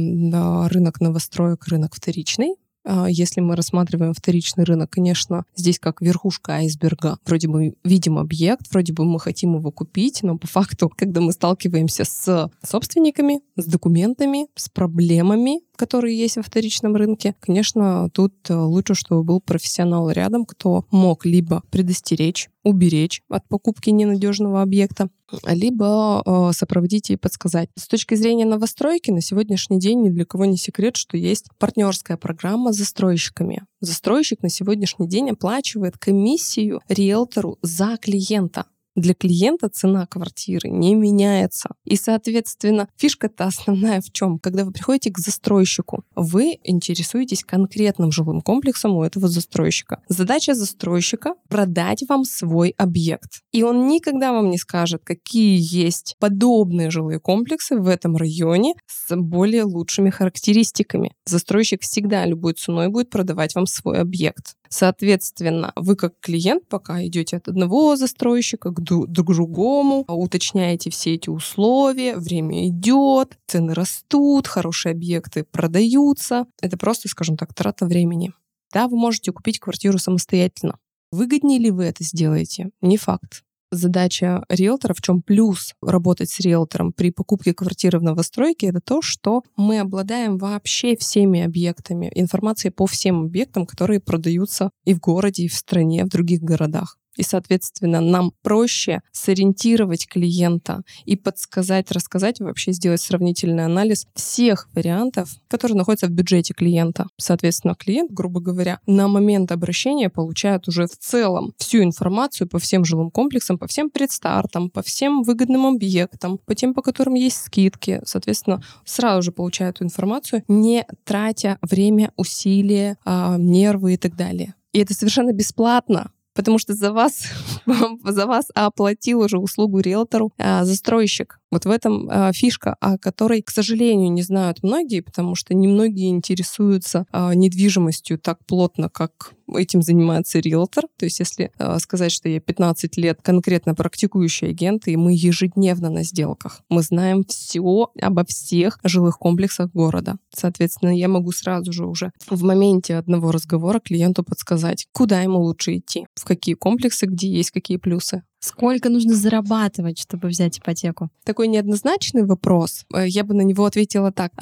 рынок 0.68 1.00
новостроек, 1.00 1.66
рынок 1.68 1.94
вторичный. 1.94 2.56
А, 2.86 3.10
если 3.10 3.40
мы 3.40 3.56
рассматриваем 3.56 4.14
вторичный 4.14 4.64
рынок, 4.64 4.90
конечно, 4.90 5.44
здесь 5.56 5.80
как 5.80 6.00
верхушка 6.00 6.54
айсберга. 6.54 7.18
Вроде 7.26 7.48
бы 7.48 7.74
видим 7.82 8.16
объект, 8.16 8.70
вроде 8.70 8.92
бы 8.92 9.04
мы 9.04 9.18
хотим 9.18 9.56
его 9.56 9.72
купить, 9.72 10.22
но 10.22 10.38
по 10.38 10.46
факту, 10.46 10.90
когда 10.94 11.20
мы 11.20 11.32
сталкиваемся 11.32 12.04
с 12.04 12.50
собственниками, 12.62 13.40
с 13.56 13.64
документами, 13.66 14.46
с 14.54 14.68
проблемами, 14.68 15.60
которые 15.76 16.18
есть 16.18 16.36
во 16.36 16.42
вторичном 16.42 16.96
рынке, 16.96 17.34
конечно, 17.40 18.10
тут 18.10 18.34
э, 18.48 18.54
лучше, 18.54 18.94
чтобы 18.94 19.22
был 19.22 19.40
профессионал 19.40 20.10
рядом, 20.10 20.44
кто 20.44 20.84
мог 20.90 21.24
либо 21.24 21.62
предостеречь, 21.70 22.48
уберечь 22.64 23.22
от 23.28 23.46
покупки 23.48 23.90
ненадежного 23.90 24.62
объекта, 24.62 25.08
либо 25.44 26.22
э, 26.24 26.52
сопроводить 26.52 27.10
и 27.10 27.16
подсказать. 27.16 27.68
С 27.76 27.88
точки 27.88 28.14
зрения 28.14 28.44
новостройки, 28.44 29.10
на 29.10 29.20
сегодняшний 29.20 29.78
день 29.78 30.02
ни 30.02 30.08
для 30.08 30.24
кого 30.24 30.44
не 30.44 30.56
секрет, 30.56 30.96
что 30.96 31.16
есть 31.16 31.46
партнерская 31.58 32.16
программа 32.16 32.72
с 32.72 32.76
застройщиками. 32.76 33.64
Застройщик 33.80 34.42
на 34.42 34.48
сегодняшний 34.48 35.08
день 35.08 35.30
оплачивает 35.30 35.98
комиссию 35.98 36.80
риэлтору 36.88 37.58
за 37.62 37.96
клиента 38.00 38.66
для 38.96 39.14
клиента 39.14 39.68
цена 39.68 40.06
квартиры 40.06 40.70
не 40.70 40.94
меняется. 40.94 41.70
И, 41.84 41.96
соответственно, 41.96 42.88
фишка-то 42.96 43.44
основная 43.44 44.00
в 44.00 44.10
чем? 44.10 44.38
Когда 44.38 44.64
вы 44.64 44.72
приходите 44.72 45.12
к 45.12 45.18
застройщику, 45.18 46.04
вы 46.14 46.58
интересуетесь 46.64 47.44
конкретным 47.44 48.10
жилым 48.10 48.40
комплексом 48.40 48.96
у 48.96 49.04
этого 49.04 49.28
застройщика. 49.28 50.02
Задача 50.08 50.54
застройщика— 50.54 51.34
продать 51.48 52.02
вам 52.08 52.24
свой 52.24 52.74
объект. 52.78 53.42
И 53.52 53.62
он 53.62 53.86
никогда 53.86 54.32
вам 54.32 54.50
не 54.50 54.58
скажет, 54.58 55.02
какие 55.04 55.58
есть 55.60 56.16
подобные 56.18 56.90
жилые 56.90 57.20
комплексы 57.20 57.76
в 57.76 57.88
этом 57.88 58.16
районе 58.16 58.74
с 58.86 59.14
более 59.14 59.64
лучшими 59.64 60.10
характеристиками. 60.10 61.12
Застройщик 61.26 61.82
всегда 61.82 62.24
любой 62.24 62.54
ценой 62.54 62.88
будет 62.88 63.10
продавать 63.10 63.54
вам 63.54 63.66
свой 63.66 63.98
объект. 64.00 64.54
Соответственно, 64.68 65.72
вы 65.76 65.96
как 65.96 66.18
клиент 66.20 66.68
пока 66.68 67.04
идете 67.04 67.36
от 67.36 67.48
одного 67.48 67.96
застройщика 67.96 68.70
к 68.70 68.80
другому, 68.80 70.04
уточняете 70.08 70.90
все 70.90 71.14
эти 71.14 71.28
условия, 71.28 72.16
время 72.16 72.68
идет, 72.68 73.38
цены 73.46 73.74
растут, 73.74 74.46
хорошие 74.46 74.92
объекты 74.92 75.44
продаются. 75.44 76.46
Это 76.60 76.76
просто, 76.76 77.08
скажем 77.08 77.36
так, 77.36 77.54
трата 77.54 77.86
времени. 77.86 78.32
Да, 78.72 78.88
вы 78.88 78.96
можете 78.96 79.32
купить 79.32 79.58
квартиру 79.58 79.98
самостоятельно. 79.98 80.78
Выгоднее 81.12 81.58
ли 81.58 81.70
вы 81.70 81.84
это 81.84 82.04
сделаете? 82.04 82.70
Не 82.80 82.96
факт 82.96 83.45
задача 83.70 84.44
риэлтора, 84.48 84.94
в 84.94 85.00
чем 85.00 85.22
плюс 85.22 85.74
работать 85.82 86.30
с 86.30 86.40
риэлтором 86.40 86.92
при 86.92 87.10
покупке 87.10 87.54
квартиры 87.54 87.98
в 87.98 88.02
новостройке, 88.02 88.68
это 88.68 88.80
то, 88.80 89.02
что 89.02 89.42
мы 89.56 89.80
обладаем 89.80 90.38
вообще 90.38 90.96
всеми 90.96 91.42
объектами, 91.42 92.10
информацией 92.14 92.72
по 92.72 92.86
всем 92.86 93.22
объектам, 93.22 93.66
которые 93.66 94.00
продаются 94.00 94.70
и 94.84 94.94
в 94.94 95.00
городе, 95.00 95.44
и 95.44 95.48
в 95.48 95.54
стране, 95.54 96.04
в 96.04 96.08
других 96.08 96.40
городах. 96.40 96.98
И, 97.16 97.22
соответственно, 97.22 98.00
нам 98.00 98.32
проще 98.42 99.00
сориентировать 99.12 100.06
клиента 100.06 100.82
и 101.04 101.16
подсказать, 101.16 101.90
рассказать, 101.92 102.40
вообще 102.40 102.72
сделать 102.72 103.00
сравнительный 103.00 103.64
анализ 103.64 104.06
всех 104.14 104.68
вариантов, 104.74 105.30
которые 105.48 105.76
находятся 105.76 106.06
в 106.06 106.10
бюджете 106.10 106.54
клиента. 106.54 107.06
Соответственно, 107.16 107.74
клиент, 107.74 108.10
грубо 108.10 108.40
говоря, 108.40 108.80
на 108.86 109.08
момент 109.08 109.52
обращения 109.52 110.10
получает 110.10 110.68
уже 110.68 110.86
в 110.86 110.96
целом 110.98 111.52
всю 111.58 111.82
информацию 111.82 112.48
по 112.48 112.58
всем 112.58 112.84
жилым 112.84 113.10
комплексам, 113.10 113.58
по 113.58 113.66
всем 113.66 113.90
предстартам, 113.90 114.70
по 114.70 114.82
всем 114.82 115.22
выгодным 115.22 115.66
объектам, 115.66 116.38
по 116.38 116.54
тем, 116.54 116.74
по 116.74 116.82
которым 116.82 117.14
есть 117.14 117.42
скидки. 117.42 118.00
Соответственно, 118.04 118.62
сразу 118.84 119.22
же 119.22 119.32
получает 119.32 119.76
эту 119.76 119.84
информацию, 119.84 120.42
не 120.48 120.86
тратя 121.04 121.58
время, 121.62 122.12
усилия, 122.16 122.96
а, 123.04 123.36
нервы 123.38 123.94
и 123.94 123.96
так 123.96 124.16
далее. 124.16 124.54
И 124.72 124.78
это 124.78 124.94
совершенно 124.94 125.32
бесплатно 125.32 126.10
потому 126.36 126.58
что 126.58 126.74
за 126.74 126.92
вас, 126.92 127.24
за 128.04 128.26
вас 128.26 128.46
оплатил 128.54 129.20
уже 129.20 129.38
услугу 129.38 129.80
риэлтору 129.80 130.32
а, 130.38 130.64
застройщик. 130.64 131.40
Вот 131.50 131.64
в 131.64 131.70
этом 131.70 132.08
а, 132.10 132.32
фишка, 132.32 132.76
о 132.80 132.98
которой, 132.98 133.42
к 133.42 133.50
сожалению, 133.50 134.12
не 134.12 134.22
знают 134.22 134.62
многие, 134.62 135.00
потому 135.00 135.34
что 135.34 135.54
немногие 135.54 136.10
интересуются 136.10 137.06
а, 137.10 137.34
недвижимостью 137.34 138.18
так 138.18 138.38
плотно, 138.46 138.90
как 138.90 139.32
этим 139.54 139.82
занимается 139.82 140.38
риэлтор. 140.38 140.84
То 140.98 141.06
есть 141.06 141.18
если 141.20 141.52
а, 141.58 141.78
сказать, 141.78 142.12
что 142.12 142.28
я 142.28 142.40
15 142.40 142.96
лет 142.96 143.20
конкретно 143.22 143.74
практикующий 143.74 144.50
агент, 144.50 144.88
и 144.88 144.96
мы 144.96 145.12
ежедневно 145.12 145.90
на 145.90 146.02
сделках, 146.02 146.62
мы 146.68 146.82
знаем 146.82 147.24
все 147.24 147.88
обо 148.00 148.24
всех 148.24 148.78
жилых 148.84 149.18
комплексах 149.18 149.70
города. 149.72 150.16
Соответственно, 150.34 150.96
я 150.96 151.08
могу 151.08 151.32
сразу 151.32 151.72
же 151.72 151.86
уже 151.86 152.12
в 152.28 152.42
моменте 152.42 152.96
одного 152.96 153.32
разговора 153.32 153.80
клиенту 153.80 154.24
подсказать, 154.24 154.86
куда 154.92 155.20
ему 155.22 155.40
лучше 155.40 155.76
идти, 155.76 156.06
в 156.14 156.24
какие 156.24 156.54
комплексы, 156.54 157.06
где 157.06 157.28
есть 157.28 157.50
какие 157.50 157.76
плюсы. 157.76 158.22
Сколько 158.46 158.90
нужно 158.90 159.16
зарабатывать, 159.16 159.98
чтобы 159.98 160.28
взять 160.28 160.60
ипотеку? 160.60 161.08
Такой 161.24 161.48
неоднозначный 161.48 162.24
вопрос. 162.24 162.84
Э, 162.94 163.04
я 163.08 163.24
бы 163.24 163.34
на 163.34 163.40
него 163.42 163.64
ответила 163.64 164.12
так. 164.12 164.32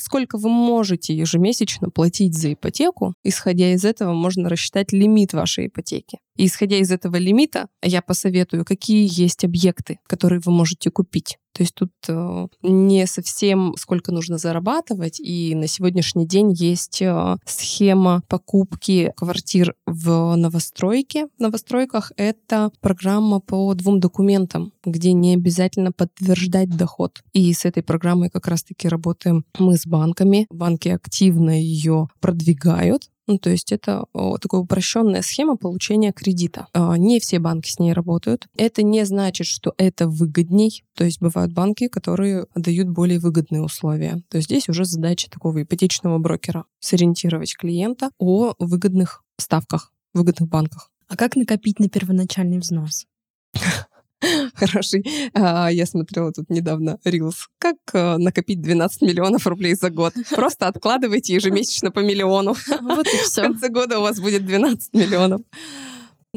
Сколько 0.00 0.38
вы 0.38 0.48
можете 0.48 1.14
ежемесячно 1.14 1.90
платить 1.90 2.34
за 2.34 2.54
ипотеку? 2.54 3.12
Исходя 3.24 3.74
из 3.74 3.84
этого 3.84 4.14
можно 4.14 4.48
рассчитать 4.48 4.92
лимит 4.92 5.34
вашей 5.34 5.66
ипотеки. 5.66 6.18
И 6.36 6.46
исходя 6.46 6.78
из 6.78 6.90
этого 6.90 7.16
лимита, 7.16 7.66
я 7.82 8.00
посоветую, 8.00 8.64
какие 8.64 9.06
есть 9.10 9.44
объекты, 9.44 9.98
которые 10.06 10.40
вы 10.40 10.52
можете 10.52 10.90
купить. 10.90 11.36
То 11.56 11.62
есть 11.62 11.74
тут 11.74 11.90
э, 12.08 12.46
не 12.60 13.06
совсем 13.06 13.74
сколько 13.78 14.12
нужно 14.12 14.36
зарабатывать, 14.36 15.18
и 15.18 15.54
на 15.54 15.66
сегодняшний 15.66 16.26
день 16.26 16.52
есть 16.52 17.00
э, 17.00 17.36
схема 17.46 18.20
покупки 18.28 19.14
квартир 19.16 19.74
в 19.86 20.36
новостройке. 20.36 21.28
В 21.38 21.40
новостройках 21.40 22.12
это 22.18 22.70
программа 22.82 23.40
по 23.40 23.72
двум 23.72 24.00
документам, 24.00 24.74
где 24.84 25.14
не 25.14 25.32
обязательно 25.32 25.92
подтверждать 25.92 26.76
доход. 26.76 27.22
И 27.32 27.50
с 27.54 27.64
этой 27.64 27.82
программой 27.82 28.28
как 28.28 28.48
раз-таки 28.48 28.86
работаем 28.86 29.46
мы 29.58 29.78
с 29.78 29.86
банками. 29.86 30.46
Банки 30.50 30.90
активно 30.90 31.58
ее 31.58 32.08
продвигают, 32.20 33.08
ну, 33.26 33.38
то 33.38 33.50
есть 33.50 33.72
это 33.72 34.04
такая 34.12 34.60
упрощенная 34.60 35.22
схема 35.22 35.56
получения 35.56 36.12
кредита. 36.12 36.68
А, 36.72 36.96
не 36.96 37.18
все 37.20 37.38
банки 37.38 37.70
с 37.70 37.78
ней 37.78 37.92
работают. 37.92 38.46
Это 38.56 38.82
не 38.82 39.04
значит, 39.04 39.46
что 39.46 39.74
это 39.76 40.08
выгодней. 40.08 40.84
То 40.94 41.04
есть 41.04 41.20
бывают 41.20 41.52
банки, 41.52 41.88
которые 41.88 42.46
дают 42.54 42.88
более 42.88 43.18
выгодные 43.18 43.62
условия. 43.62 44.22
То 44.28 44.36
есть 44.36 44.48
здесь 44.48 44.68
уже 44.68 44.84
задача 44.84 45.28
такого 45.30 45.62
ипотечного 45.62 46.18
брокера 46.18 46.64
сориентировать 46.78 47.56
клиента 47.56 48.10
о 48.18 48.54
выгодных 48.58 49.24
ставках, 49.38 49.92
выгодных 50.14 50.48
банках. 50.48 50.90
А 51.08 51.16
как 51.16 51.36
накопить 51.36 51.78
на 51.80 51.88
первоначальный 51.88 52.58
взнос? 52.58 53.06
хороший. 54.54 55.30
А, 55.34 55.70
я 55.70 55.86
смотрела 55.86 56.32
тут 56.32 56.50
недавно 56.50 56.98
Reels. 57.04 57.46
Как 57.58 57.76
а, 57.92 58.18
накопить 58.18 58.60
12 58.60 59.02
миллионов 59.02 59.46
рублей 59.46 59.74
за 59.74 59.90
год? 59.90 60.14
Просто 60.30 60.68
откладывайте 60.68 61.34
ежемесячно 61.34 61.90
по 61.90 62.00
миллиону. 62.00 62.54
Вот 62.80 63.06
и 63.06 63.16
все. 63.18 63.42
В 63.42 63.46
конце 63.46 63.68
года 63.68 63.98
у 63.98 64.02
вас 64.02 64.20
будет 64.20 64.46
12 64.46 64.94
миллионов. 64.94 65.40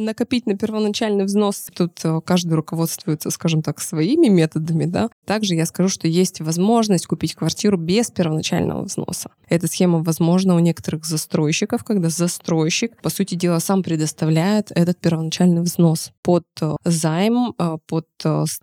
Накопить 0.05 0.45
на 0.45 0.57
первоначальный 0.57 1.25
взнос. 1.25 1.67
Тут 1.73 1.99
э, 2.03 2.21
каждый 2.25 2.53
руководствуется, 2.53 3.29
скажем 3.29 3.61
так, 3.61 3.81
своими 3.81 4.27
методами, 4.27 4.85
да. 4.85 5.09
Также 5.25 5.55
я 5.55 5.65
скажу, 5.65 5.89
что 5.89 6.07
есть 6.07 6.41
возможность 6.41 7.07
купить 7.07 7.35
квартиру 7.35 7.77
без 7.77 8.11
первоначального 8.11 8.83
взноса. 8.83 9.31
Эта 9.47 9.67
схема 9.67 10.03
возможна 10.03 10.55
у 10.55 10.59
некоторых 10.59 11.05
застройщиков, 11.05 11.83
когда 11.83 12.09
застройщик, 12.09 13.01
по 13.01 13.09
сути 13.09 13.35
дела, 13.35 13.59
сам 13.59 13.83
предоставляет 13.83 14.71
этот 14.71 14.99
первоначальный 14.99 15.61
взнос 15.61 16.11
под 16.21 16.45
э, 16.61 16.75
займ, 16.85 17.53
э, 17.57 17.77
под 17.87 18.07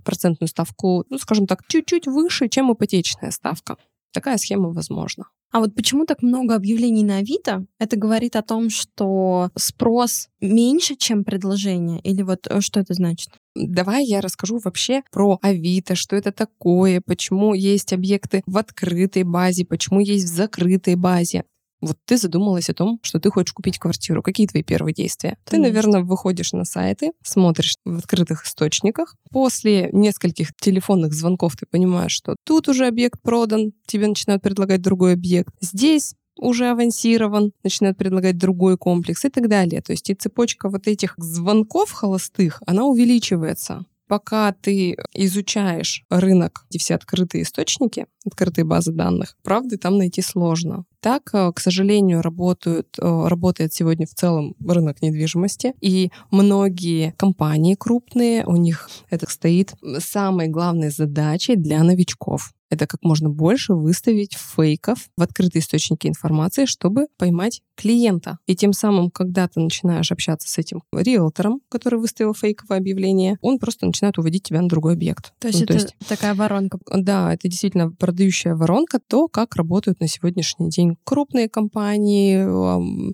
процентную 0.05 0.49
ставку, 0.49 1.05
ну, 1.11 1.19
скажем 1.19 1.47
так, 1.47 1.67
чуть-чуть 1.69 2.07
выше, 2.07 2.49
чем 2.49 2.73
ипотечная 2.73 3.31
ставка. 3.31 3.77
Такая 4.13 4.39
схема 4.39 4.71
возможна. 4.71 5.27
А 5.53 5.61
вот 5.61 5.75
почему 5.75 6.05
так 6.05 6.23
много 6.23 6.55
объявлений 6.55 7.05
на 7.05 7.19
Авито? 7.19 7.67
Это 7.79 7.97
говорит 7.97 8.37
о 8.37 8.43
том, 8.43 8.69
что 8.69 9.51
спрос 9.57 10.29
меньше, 10.41 10.97
чем 10.97 11.25
предложение? 11.25 12.01
Или 12.01 12.23
вот 12.23 12.47
э, 12.49 12.61
что 12.61 12.81
это 12.81 12.95
значит? 12.95 13.31
Давай 13.55 14.05
я 14.05 14.21
расскажу 14.21 14.59
вообще 14.63 15.03
про 15.11 15.39
Авито, 15.41 15.95
что 15.95 16.17
это 16.17 16.33
такое, 16.33 17.01
почему 17.01 17.55
есть 17.55 17.93
объекты 17.93 18.43
в 18.47 18.59
открытой 18.59 19.23
базе, 19.23 19.65
почему 19.65 20.01
есть 20.01 20.25
в 20.25 20.35
закрытой 20.35 20.97
базе. 20.97 21.45
Вот 21.81 21.97
ты 22.05 22.17
задумалась 22.17 22.71
о 22.71 22.75
том, 22.75 22.99
что 23.03 23.21
ты 23.21 23.31
хочешь 23.31 23.53
купить 23.53 23.79
квартиру. 23.79 24.23
Какие 24.23 24.47
твои 24.47 24.63
первые 24.63 24.95
действия? 24.95 25.37
Конечно. 25.45 25.51
Ты, 25.51 25.59
наверное, 25.59 26.01
выходишь 26.01 26.53
на 26.53 26.65
сайты, 26.65 27.13
смотришь 27.23 27.77
в 27.85 27.99
открытых 27.99 28.45
источниках. 28.45 29.15
После 29.31 29.91
нескольких 29.93 30.55
телефонных 30.55 31.13
звонков 31.13 31.57
ты 31.57 31.67
понимаешь, 31.67 32.13
что 32.13 32.37
тут 32.45 32.69
уже 32.69 32.87
объект 32.87 33.21
продан, 33.23 33.73
тебе 33.87 34.09
начинают 34.09 34.43
предлагать 34.43 34.81
другой 34.81 35.13
объект. 35.13 35.55
Здесь 35.61 36.15
уже 36.39 36.71
авансирован, 36.71 37.53
начинают 37.63 37.97
предлагать 37.97 38.39
другой 38.39 38.77
комплекс 38.77 39.25
и 39.25 39.29
так 39.29 39.49
далее. 39.49 39.83
То 39.83 39.93
есть 39.93 40.11
и 40.11 40.15
цепочка 40.15 40.69
вот 40.69 40.87
этих 40.87 41.15
звонков 41.17 41.93
холостых, 41.93 42.63
она 42.67 42.85
увеличивается 42.85 43.85
пока 44.07 44.53
ты 44.53 44.97
изучаешь 45.15 46.05
рынок, 46.11 46.65
эти 46.71 46.79
все 46.79 46.95
открытые 46.95 47.43
источники, 47.43 48.07
открытые 48.25 48.65
базы 48.65 48.93
данных, 48.93 49.37
правды 49.43 49.79
там 49.79 49.99
найти 49.99 50.23
сложно. 50.23 50.85
Так, 51.01 51.31
э, 51.33 51.53
к 51.53 51.61
сожалению, 51.61 52.23
работают, 52.23 52.97
э, 52.99 53.29
работает 53.29 53.73
сегодня 53.73 54.07
в 54.07 54.15
целом 54.15 54.55
рынок 54.67 55.03
недвижимости, 55.03 55.75
и 55.81 56.11
многие 56.31 57.13
компании 57.17 57.75
крупные, 57.75 58.45
у 58.47 58.57
них 58.57 58.91
это 59.11 59.31
стоит 59.31 59.75
самой 59.99 60.49
главной 60.49 60.91
задачей 60.91 61.57
для 61.57 61.83
новичков 61.83 62.53
это 62.71 62.87
как 62.87 63.03
можно 63.03 63.29
больше 63.29 63.75
выставить 63.75 64.35
фейков 64.35 65.09
в 65.17 65.23
открытые 65.23 65.61
источники 65.61 66.07
информации, 66.07 66.65
чтобы 66.65 67.07
поймать 67.19 67.63
клиента. 67.77 68.39
И 68.47 68.57
тем 68.57 68.73
самым, 68.73 69.11
когда 69.11 69.49
ты 69.49 69.61
начинаешь 69.61 70.11
общаться 70.11 70.49
с 70.49 70.59
этим 70.59 70.83
риэлтором, 70.93 71.61
который 71.69 71.99
выставил 71.99 72.35
фейковое 72.35 72.79
объявление, 72.79 73.39
он 73.41 73.59
просто 73.59 73.87
начинает 73.87 74.19
уводить 74.19 74.45
тебя 74.45 74.63
на 74.63 74.69
другой 74.69 74.95
объект. 74.95 75.33
То 75.39 75.49
есть 75.49 75.61
ну, 75.61 75.65
это 75.65 75.73
то 75.75 75.81
есть, 75.81 75.97
такая 76.09 76.35
воронка. 76.35 76.79
Да, 76.93 77.33
это 77.33 77.49
действительно 77.49 77.91
продающая 77.91 78.55
воронка, 78.55 79.01
то, 79.07 79.29
как 79.29 79.57
работают 79.57 80.01
на 80.01 80.09
сегодняшний 80.09 80.71
день 80.71 80.97
крупные 81.05 81.49
компании, 81.49 82.45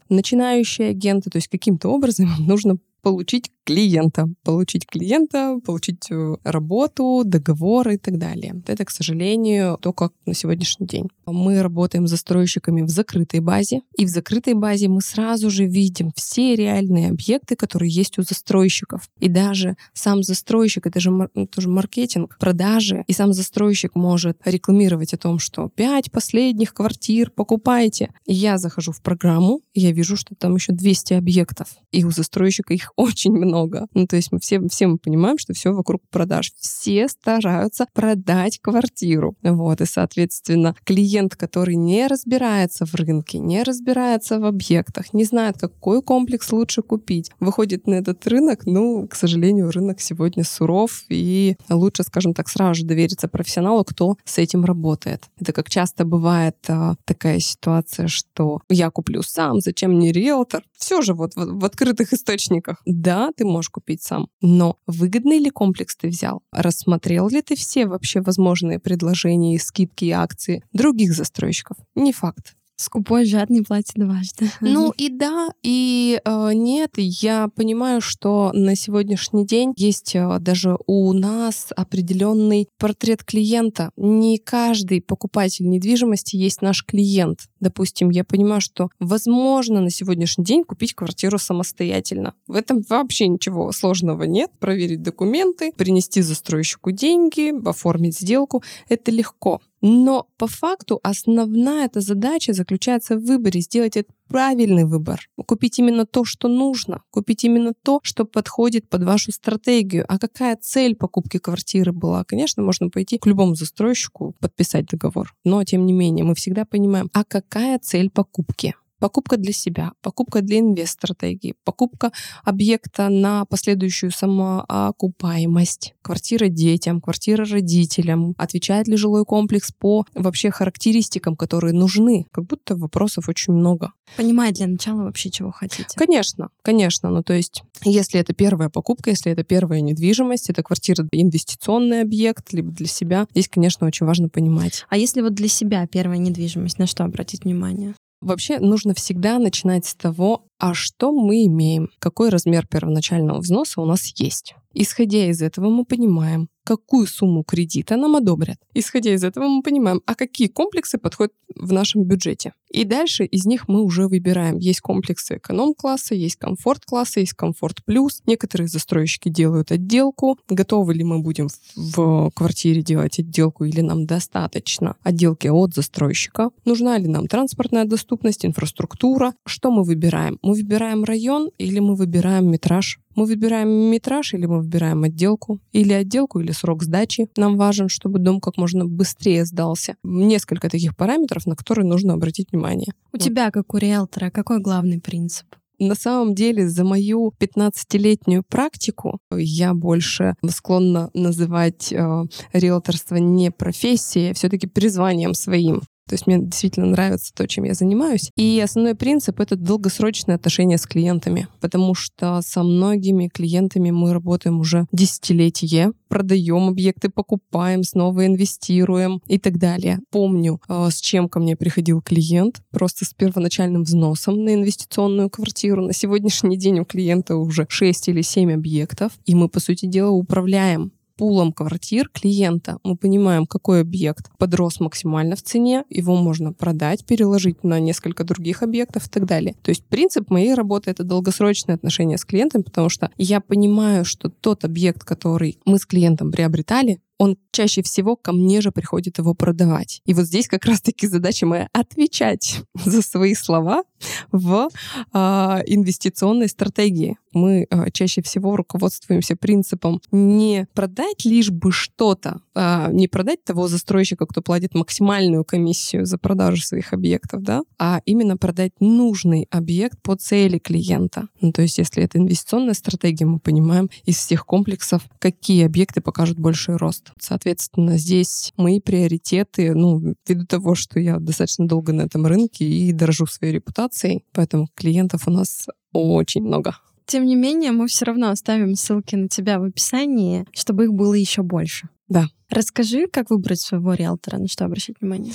начинающие 0.08 0.90
агенты. 0.90 1.30
То 1.30 1.36
есть 1.36 1.48
каким-то 1.48 1.88
образом 1.88 2.28
нужно 2.38 2.78
получить 3.02 3.50
клиента, 3.64 4.28
получить 4.44 4.86
клиента, 4.86 5.58
получить 5.64 6.10
э, 6.10 6.36
работу, 6.44 7.22
договоры 7.24 7.94
и 7.94 7.98
так 7.98 8.18
далее. 8.18 8.62
Это, 8.66 8.84
к 8.84 8.90
сожалению, 8.90 9.78
то, 9.80 9.92
как 9.92 10.12
на 10.26 10.34
сегодняшний 10.34 10.86
день. 10.86 11.08
Мы 11.26 11.62
работаем 11.62 12.06
с 12.06 12.10
застройщиками 12.10 12.82
в 12.82 12.88
закрытой 12.88 13.40
базе, 13.40 13.82
и 13.96 14.04
в 14.04 14.08
закрытой 14.08 14.54
базе 14.54 14.88
мы 14.88 15.00
сразу 15.00 15.50
же 15.50 15.64
видим 15.64 16.10
все 16.16 16.56
реальные 16.56 17.10
объекты, 17.10 17.56
которые 17.56 17.90
есть 17.90 18.18
у 18.18 18.22
застройщиков. 18.22 19.08
И 19.20 19.28
даже 19.28 19.76
сам 19.92 20.22
застройщик, 20.22 20.86
это 20.86 21.00
же 21.00 21.10
ну, 21.10 21.46
тоже 21.46 21.68
маркетинг, 21.68 22.36
продажи, 22.38 23.04
и 23.06 23.12
сам 23.12 23.32
застройщик 23.32 23.94
может 23.94 24.38
рекламировать 24.44 25.14
о 25.14 25.18
том, 25.18 25.38
что 25.38 25.68
пять 25.68 26.10
последних 26.10 26.74
квартир 26.74 27.30
покупайте. 27.30 28.12
Я 28.26 28.58
захожу 28.58 28.92
в 28.92 29.02
программу, 29.02 29.60
я 29.74 29.92
вижу, 29.92 30.16
что 30.16 30.34
там 30.34 30.56
еще 30.56 30.72
200 30.72 31.14
объектов, 31.14 31.76
и 31.92 32.04
у 32.04 32.10
застройщика 32.10 32.74
их 32.74 32.91
очень 32.96 33.32
много. 33.32 33.86
Ну, 33.94 34.06
то 34.06 34.16
есть 34.16 34.32
мы 34.32 34.38
все, 34.38 34.60
все 34.68 34.86
мы 34.86 34.98
понимаем, 34.98 35.38
что 35.38 35.52
все 35.52 35.72
вокруг 35.72 36.02
продаж. 36.10 36.52
Все 36.58 37.08
стараются 37.08 37.86
продать 37.92 38.58
квартиру. 38.60 39.36
Вот, 39.42 39.80
и, 39.80 39.86
соответственно, 39.86 40.74
клиент, 40.84 41.36
который 41.36 41.76
не 41.76 42.06
разбирается 42.06 42.86
в 42.86 42.94
рынке, 42.94 43.38
не 43.38 43.62
разбирается 43.62 44.38
в 44.38 44.44
объектах, 44.44 45.12
не 45.12 45.24
знает, 45.24 45.56
какой 45.58 46.02
комплекс 46.02 46.52
лучше 46.52 46.82
купить, 46.82 47.30
выходит 47.40 47.86
на 47.86 47.94
этот 47.94 48.26
рынок, 48.26 48.66
ну, 48.66 49.06
к 49.08 49.14
сожалению, 49.14 49.70
рынок 49.70 50.00
сегодня 50.00 50.44
суров, 50.44 51.04
и 51.08 51.56
лучше, 51.68 52.02
скажем 52.02 52.34
так, 52.34 52.48
сразу 52.48 52.80
же 52.80 52.84
довериться 52.84 53.28
профессионалу, 53.28 53.84
кто 53.84 54.16
с 54.24 54.38
этим 54.38 54.64
работает. 54.64 55.24
Это 55.40 55.52
как 55.52 55.68
часто 55.68 56.04
бывает 56.04 56.56
а, 56.68 56.94
такая 57.04 57.38
ситуация, 57.38 58.08
что 58.08 58.60
я 58.68 58.90
куплю 58.90 59.22
сам, 59.22 59.60
зачем 59.60 59.92
мне 59.92 60.12
риэлтор? 60.12 60.62
Все 60.76 61.02
же 61.02 61.14
вот 61.14 61.34
в, 61.36 61.60
в 61.60 61.64
открытых 61.64 62.12
источниках. 62.12 62.81
Да, 62.84 63.30
ты 63.36 63.44
можешь 63.44 63.70
купить 63.70 64.02
сам. 64.02 64.28
Но 64.40 64.78
выгодный 64.86 65.38
ли 65.38 65.50
комплекс 65.50 65.96
ты 65.96 66.08
взял? 66.08 66.42
Рассмотрел 66.52 67.28
ли 67.28 67.42
ты 67.42 67.54
все 67.54 67.86
вообще 67.86 68.20
возможные 68.20 68.78
предложения, 68.78 69.58
скидки 69.58 70.06
и 70.06 70.10
акции 70.10 70.64
других 70.72 71.12
застройщиков? 71.14 71.76
Не 71.94 72.12
факт. 72.12 72.56
Скупой, 72.76 73.24
жадный 73.26 73.62
платит 73.62 73.94
дважды. 73.96 74.50
Ну 74.60 74.92
и 74.96 75.08
да, 75.08 75.48
и 75.62 76.20
э, 76.24 76.50
нет. 76.54 76.92
Я 76.96 77.48
понимаю, 77.54 78.00
что 78.00 78.50
на 78.54 78.74
сегодняшний 78.74 79.46
день 79.46 79.72
есть 79.76 80.14
э, 80.14 80.38
даже 80.40 80.78
у 80.86 81.12
нас 81.12 81.68
определенный 81.76 82.68
портрет 82.78 83.22
клиента. 83.24 83.90
Не 83.96 84.38
каждый 84.38 85.00
покупатель 85.00 85.68
недвижимости 85.68 86.36
есть 86.36 86.62
наш 86.62 86.84
клиент. 86.84 87.40
Допустим, 87.60 88.10
я 88.10 88.24
понимаю, 88.24 88.60
что 88.60 88.88
возможно 88.98 89.80
на 89.80 89.90
сегодняшний 89.90 90.44
день 90.44 90.64
купить 90.64 90.94
квартиру 90.94 91.38
самостоятельно. 91.38 92.34
В 92.46 92.56
этом 92.56 92.82
вообще 92.88 93.28
ничего 93.28 93.70
сложного 93.72 94.24
нет. 94.24 94.50
Проверить 94.58 95.02
документы, 95.02 95.72
принести 95.72 96.22
застройщику 96.22 96.90
деньги, 96.90 97.52
оформить 97.68 98.18
сделку. 98.18 98.62
Это 98.88 99.10
легко. 99.10 99.60
Но 99.82 100.28
по 100.38 100.46
факту 100.46 101.00
основная 101.02 101.86
эта 101.86 102.00
задача 102.00 102.52
заключается 102.52 103.16
в 103.16 103.24
выборе, 103.24 103.60
сделать 103.60 103.96
этот 103.96 104.14
правильный 104.28 104.84
выбор, 104.84 105.28
купить 105.44 105.78
именно 105.80 106.06
то, 106.06 106.24
что 106.24 106.48
нужно, 106.48 107.02
купить 107.10 107.44
именно 107.44 107.74
то, 107.82 107.98
что 108.04 108.24
подходит 108.24 108.88
под 108.88 109.02
вашу 109.02 109.32
стратегию. 109.32 110.04
А 110.08 110.18
какая 110.18 110.56
цель 110.56 110.94
покупки 110.94 111.38
квартиры 111.38 111.92
была? 111.92 112.24
Конечно, 112.24 112.62
можно 112.62 112.90
пойти 112.90 113.18
к 113.18 113.26
любому 113.26 113.56
застройщику, 113.56 114.36
подписать 114.40 114.86
договор. 114.86 115.34
Но, 115.44 115.62
тем 115.64 115.84
не 115.84 115.92
менее, 115.92 116.24
мы 116.24 116.36
всегда 116.36 116.64
понимаем, 116.64 117.10
а 117.12 117.24
какая 117.24 117.78
цель 117.80 118.08
покупки? 118.08 118.74
Покупка 119.02 119.36
для 119.36 119.52
себя, 119.52 119.92
покупка 120.00 120.42
для 120.42 120.60
инвест-стратегии, 120.60 121.56
покупка 121.64 122.12
объекта 122.44 123.08
на 123.08 123.44
последующую 123.46 124.12
самоокупаемость, 124.12 125.94
квартира 126.02 126.46
детям, 126.46 127.00
квартира 127.00 127.44
родителям, 127.44 128.36
отвечает 128.38 128.86
ли 128.86 128.96
жилой 128.96 129.24
комплекс 129.24 129.72
по 129.76 130.06
вообще 130.14 130.52
характеристикам, 130.52 131.34
которые 131.34 131.74
нужны. 131.74 132.26
Как 132.30 132.44
будто 132.46 132.76
вопросов 132.76 133.28
очень 133.28 133.54
много. 133.54 133.90
Понимать 134.16 134.54
для 134.54 134.68
начала 134.68 135.02
вообще, 135.02 135.30
чего 135.30 135.50
хотите. 135.50 135.96
Конечно, 135.96 136.50
конечно. 136.62 137.10
Ну, 137.10 137.24
то 137.24 137.32
есть, 137.32 137.64
если 137.82 138.20
это 138.20 138.34
первая 138.34 138.68
покупка, 138.68 139.10
если 139.10 139.32
это 139.32 139.42
первая 139.42 139.80
недвижимость, 139.80 140.48
это 140.48 140.62
квартира 140.62 141.08
инвестиционный 141.10 142.02
объект, 142.02 142.52
либо 142.52 142.70
для 142.70 142.86
себя, 142.86 143.26
здесь, 143.32 143.48
конечно, 143.48 143.84
очень 143.84 144.06
важно 144.06 144.28
понимать. 144.28 144.84
А 144.88 144.96
если 144.96 145.22
вот 145.22 145.34
для 145.34 145.48
себя 145.48 145.88
первая 145.88 146.18
недвижимость, 146.18 146.78
на 146.78 146.86
что 146.86 147.02
обратить 147.02 147.42
внимание? 147.42 147.94
Вообще 148.22 148.60
нужно 148.60 148.94
всегда 148.94 149.40
начинать 149.40 149.84
с 149.84 149.94
того, 149.96 150.46
а 150.62 150.74
что 150.74 151.10
мы 151.10 151.46
имеем, 151.46 151.90
какой 151.98 152.28
размер 152.28 152.68
первоначального 152.68 153.40
взноса 153.40 153.80
у 153.80 153.84
нас 153.84 154.12
есть. 154.20 154.54
Исходя 154.74 155.26
из 155.26 155.42
этого 155.42 155.68
мы 155.68 155.84
понимаем, 155.84 156.48
какую 156.64 157.06
сумму 157.06 157.42
кредита 157.42 157.96
нам 157.96 158.16
одобрят. 158.16 158.58
Исходя 158.74 159.12
из 159.12 159.24
этого 159.24 159.48
мы 159.48 159.62
понимаем, 159.62 160.00
а 160.06 160.14
какие 160.14 160.48
комплексы 160.48 160.98
подходят 160.98 161.32
в 161.54 161.72
нашем 161.72 162.04
бюджете. 162.04 162.52
И 162.70 162.84
дальше 162.84 163.24
из 163.24 163.44
них 163.44 163.68
мы 163.68 163.82
уже 163.82 164.08
выбираем. 164.08 164.56
Есть 164.58 164.80
комплексы 164.80 165.36
эконом-класса, 165.36 166.14
есть 166.14 166.36
комфорт-класса, 166.36 167.20
есть 167.20 167.34
комфорт 167.34 167.84
плюс. 167.84 168.22
Некоторые 168.26 168.68
застройщики 168.68 169.28
делают 169.28 169.72
отделку. 169.72 170.38
Готовы 170.48 170.94
ли 170.94 171.04
мы 171.04 171.18
будем 171.18 171.48
в 171.76 172.30
квартире 172.34 172.82
делать 172.82 173.18
отделку 173.18 173.64
или 173.64 173.80
нам 173.82 174.06
достаточно 174.06 174.96
отделки 175.02 175.48
от 175.48 175.74
застройщика? 175.74 176.50
Нужна 176.64 176.96
ли 176.96 177.08
нам 177.08 177.26
транспортная 177.26 177.84
доступность, 177.84 178.46
инфраструктура? 178.46 179.34
Что 179.44 179.70
мы 179.70 179.82
выбираем? 179.82 180.38
Мы 180.42 180.51
выбираем 180.54 181.04
район 181.04 181.50
или 181.58 181.78
мы 181.78 181.94
выбираем 181.94 182.50
метраж 182.50 182.98
мы 183.14 183.26
выбираем 183.26 183.68
метраж 183.68 184.34
или 184.34 184.46
мы 184.46 184.60
выбираем 184.60 185.02
отделку, 185.02 185.60
или 185.72 185.92
отделку, 185.92 186.40
или 186.40 186.52
срок 186.52 186.82
сдачи. 186.82 187.28
Нам 187.36 187.56
важен, 187.56 187.88
чтобы 187.88 188.18
дом 188.18 188.40
как 188.40 188.56
можно 188.56 188.86
быстрее 188.86 189.44
сдался. 189.44 189.96
Несколько 190.02 190.70
таких 190.70 190.96
параметров, 190.96 191.46
на 191.46 191.56
которые 191.56 191.86
нужно 191.86 192.14
обратить 192.14 192.52
внимание. 192.52 192.92
У 193.12 193.16
вот. 193.16 193.22
тебя, 193.22 193.50
как 193.50 193.74
у 193.74 193.76
риэлтора, 193.76 194.30
какой 194.30 194.60
главный 194.60 195.00
принцип? 195.00 195.46
На 195.78 195.96
самом 195.96 196.34
деле, 196.34 196.68
за 196.68 196.84
мою 196.84 197.32
15-летнюю 197.40 198.44
практику 198.48 199.18
я 199.34 199.74
больше 199.74 200.34
склонна 200.48 201.10
называть 201.12 201.92
э, 201.92 202.24
риэлторство 202.52 203.16
не 203.16 203.50
профессией, 203.50 204.30
а 204.30 204.34
все-таки 204.34 204.68
призванием 204.68 205.34
своим. 205.34 205.82
То 206.08 206.14
есть 206.14 206.26
мне 206.26 206.38
действительно 206.38 206.86
нравится 206.86 207.32
то, 207.34 207.46
чем 207.46 207.64
я 207.64 207.74
занимаюсь. 207.74 208.30
И 208.36 208.60
основной 208.62 208.94
принцип— 208.94 209.40
это 209.40 209.56
долгосрочные 209.56 210.34
отношения 210.34 210.78
с 210.78 210.86
клиентами, 210.86 211.48
потому 211.60 211.94
что 211.94 212.40
со 212.42 212.62
многими 212.62 213.28
клиентами 213.28 213.90
мы 213.90 214.12
работаем 214.12 214.60
уже 214.60 214.86
десятилетие, 214.92 215.92
продаем 216.08 216.68
объекты, 216.68 217.08
покупаем, 217.08 217.84
снова 217.84 218.26
инвестируем 218.26 219.22
и 219.26 219.38
так 219.38 219.58
далее. 219.58 220.00
Помню, 220.10 220.60
э, 220.68 220.88
с 220.90 221.00
чем 221.00 221.28
ко 221.28 221.40
мне 221.40 221.56
приходил 221.56 222.02
клиент, 222.02 222.60
просто 222.70 223.04
с 223.04 223.14
первоначальным 223.14 223.84
взносом 223.84 224.44
на 224.44 224.54
инвестиционную 224.54 225.30
квартиру. 225.30 225.86
На 225.86 225.92
сегодняшний 225.92 226.58
день 226.58 226.80
у 226.80 226.84
клиента 226.84 227.36
уже 227.36 227.66
6 227.68 228.08
или 228.08 228.22
7 228.22 228.52
объектов, 228.52 229.12
и 229.24 229.34
мы, 229.34 229.48
по 229.48 229.60
сути 229.60 229.86
дела, 229.86 230.10
управляем 230.10 230.92
пулом 231.22 231.52
квартир 231.52 232.08
клиента. 232.08 232.78
Мы 232.82 232.96
понимаем, 232.96 233.46
какой 233.46 233.82
объект 233.82 234.28
подрос 234.38 234.80
максимально 234.80 235.36
в 235.36 235.42
цене, 235.42 235.84
его 235.88 236.16
можно 236.16 236.52
продать, 236.52 237.06
переложить 237.06 237.62
на 237.62 237.78
несколько 237.78 238.24
других 238.24 238.64
объектов 238.64 239.06
и 239.06 239.08
так 239.08 239.24
далее. 239.24 239.54
То 239.62 239.68
есть 239.68 239.84
принцип 239.84 240.30
моей 240.30 240.54
работы— 240.54 240.90
это 240.90 241.04
долгосрочные 241.04 241.76
отношения 241.76 242.18
с 242.18 242.24
клиентом, 242.24 242.64
потому 242.64 242.88
что 242.88 243.12
я 243.18 243.40
понимаю, 243.40 244.04
что 244.04 244.30
тот 244.30 244.64
объект, 244.64 245.04
который 245.04 245.60
мы 245.64 245.78
с 245.78 245.86
клиентом 245.86 246.32
приобретали, 246.32 246.98
он 247.22 247.36
чаще 247.52 247.82
всего 247.82 248.16
ко 248.16 248.32
мне 248.32 248.60
же 248.60 248.72
приходит 248.72 249.18
его 249.18 249.32
продавать. 249.32 250.02
И 250.06 250.12
вот 250.12 250.24
здесь 250.24 250.48
как 250.48 250.64
раз-таки 250.64 251.06
задача 251.06 251.46
моя 251.46 251.68
отвечать 251.72 252.62
за 252.84 253.00
свои 253.00 253.36
слова 253.36 253.84
в 254.32 254.68
э, 255.14 255.18
инвестиционной 255.66 256.48
стратегии. 256.48 257.16
Мы 257.32 257.68
э, 257.70 257.90
чаще 257.92 258.22
всего 258.22 258.56
руководствуемся 258.56 259.36
принципом 259.36 260.00
не 260.10 260.66
продать 260.74 261.24
лишь 261.24 261.50
бы 261.50 261.70
что-то, 261.70 262.40
э, 262.56 262.88
не 262.90 263.06
продать 263.06 263.44
того 263.44 263.68
застройщика, 263.68 264.26
кто 264.26 264.42
платит 264.42 264.74
максимальную 264.74 265.44
комиссию 265.44 266.06
за 266.06 266.18
продажу 266.18 266.62
своих 266.62 266.92
объектов, 266.92 267.42
да, 267.42 267.62
а 267.78 268.00
именно 268.04 268.36
продать 268.36 268.72
нужный 268.80 269.46
объект 269.50 270.02
по 270.02 270.16
цели 270.16 270.58
клиента. 270.58 271.28
Ну, 271.40 271.52
то 271.52 271.62
есть, 271.62 271.78
если 271.78 272.02
это 272.02 272.18
инвестиционная 272.18 272.74
стратегия, 272.74 273.26
мы 273.26 273.38
понимаем 273.38 273.90
из 274.04 274.16
всех 274.16 274.44
комплексов, 274.44 275.02
какие 275.20 275.64
объекты 275.64 276.00
покажут 276.00 276.38
больший 276.38 276.76
рост. 276.76 277.11
Соответственно, 277.18 277.96
здесь 277.98 278.52
мои 278.56 278.80
приоритеты, 278.80 279.74
ну, 279.74 280.14
ввиду 280.26 280.46
того, 280.46 280.74
что 280.74 281.00
я 281.00 281.18
достаточно 281.18 281.66
долго 281.66 281.92
на 281.92 282.02
этом 282.02 282.26
рынке 282.26 282.64
и 282.64 282.92
дорожу 282.92 283.26
своей 283.26 283.54
репутацией, 283.54 284.24
поэтому 284.32 284.68
клиентов 284.74 285.26
у 285.26 285.30
нас 285.30 285.66
очень 285.92 286.42
много. 286.42 286.76
Тем 287.06 287.26
не 287.26 287.34
менее, 287.34 287.72
мы 287.72 287.88
все 287.88 288.04
равно 288.04 288.30
оставим 288.30 288.74
ссылки 288.74 289.16
на 289.16 289.28
тебя 289.28 289.58
в 289.58 289.64
описании, 289.64 290.46
чтобы 290.52 290.84
их 290.84 290.92
было 290.92 291.14
еще 291.14 291.42
больше. 291.42 291.88
Да. 292.08 292.26
Расскажи, 292.48 293.06
как 293.06 293.30
выбрать 293.30 293.60
своего 293.60 293.94
риэлтора, 293.94 294.38
на 294.38 294.48
что 294.48 294.64
обращать 294.64 294.96
внимание? 295.00 295.34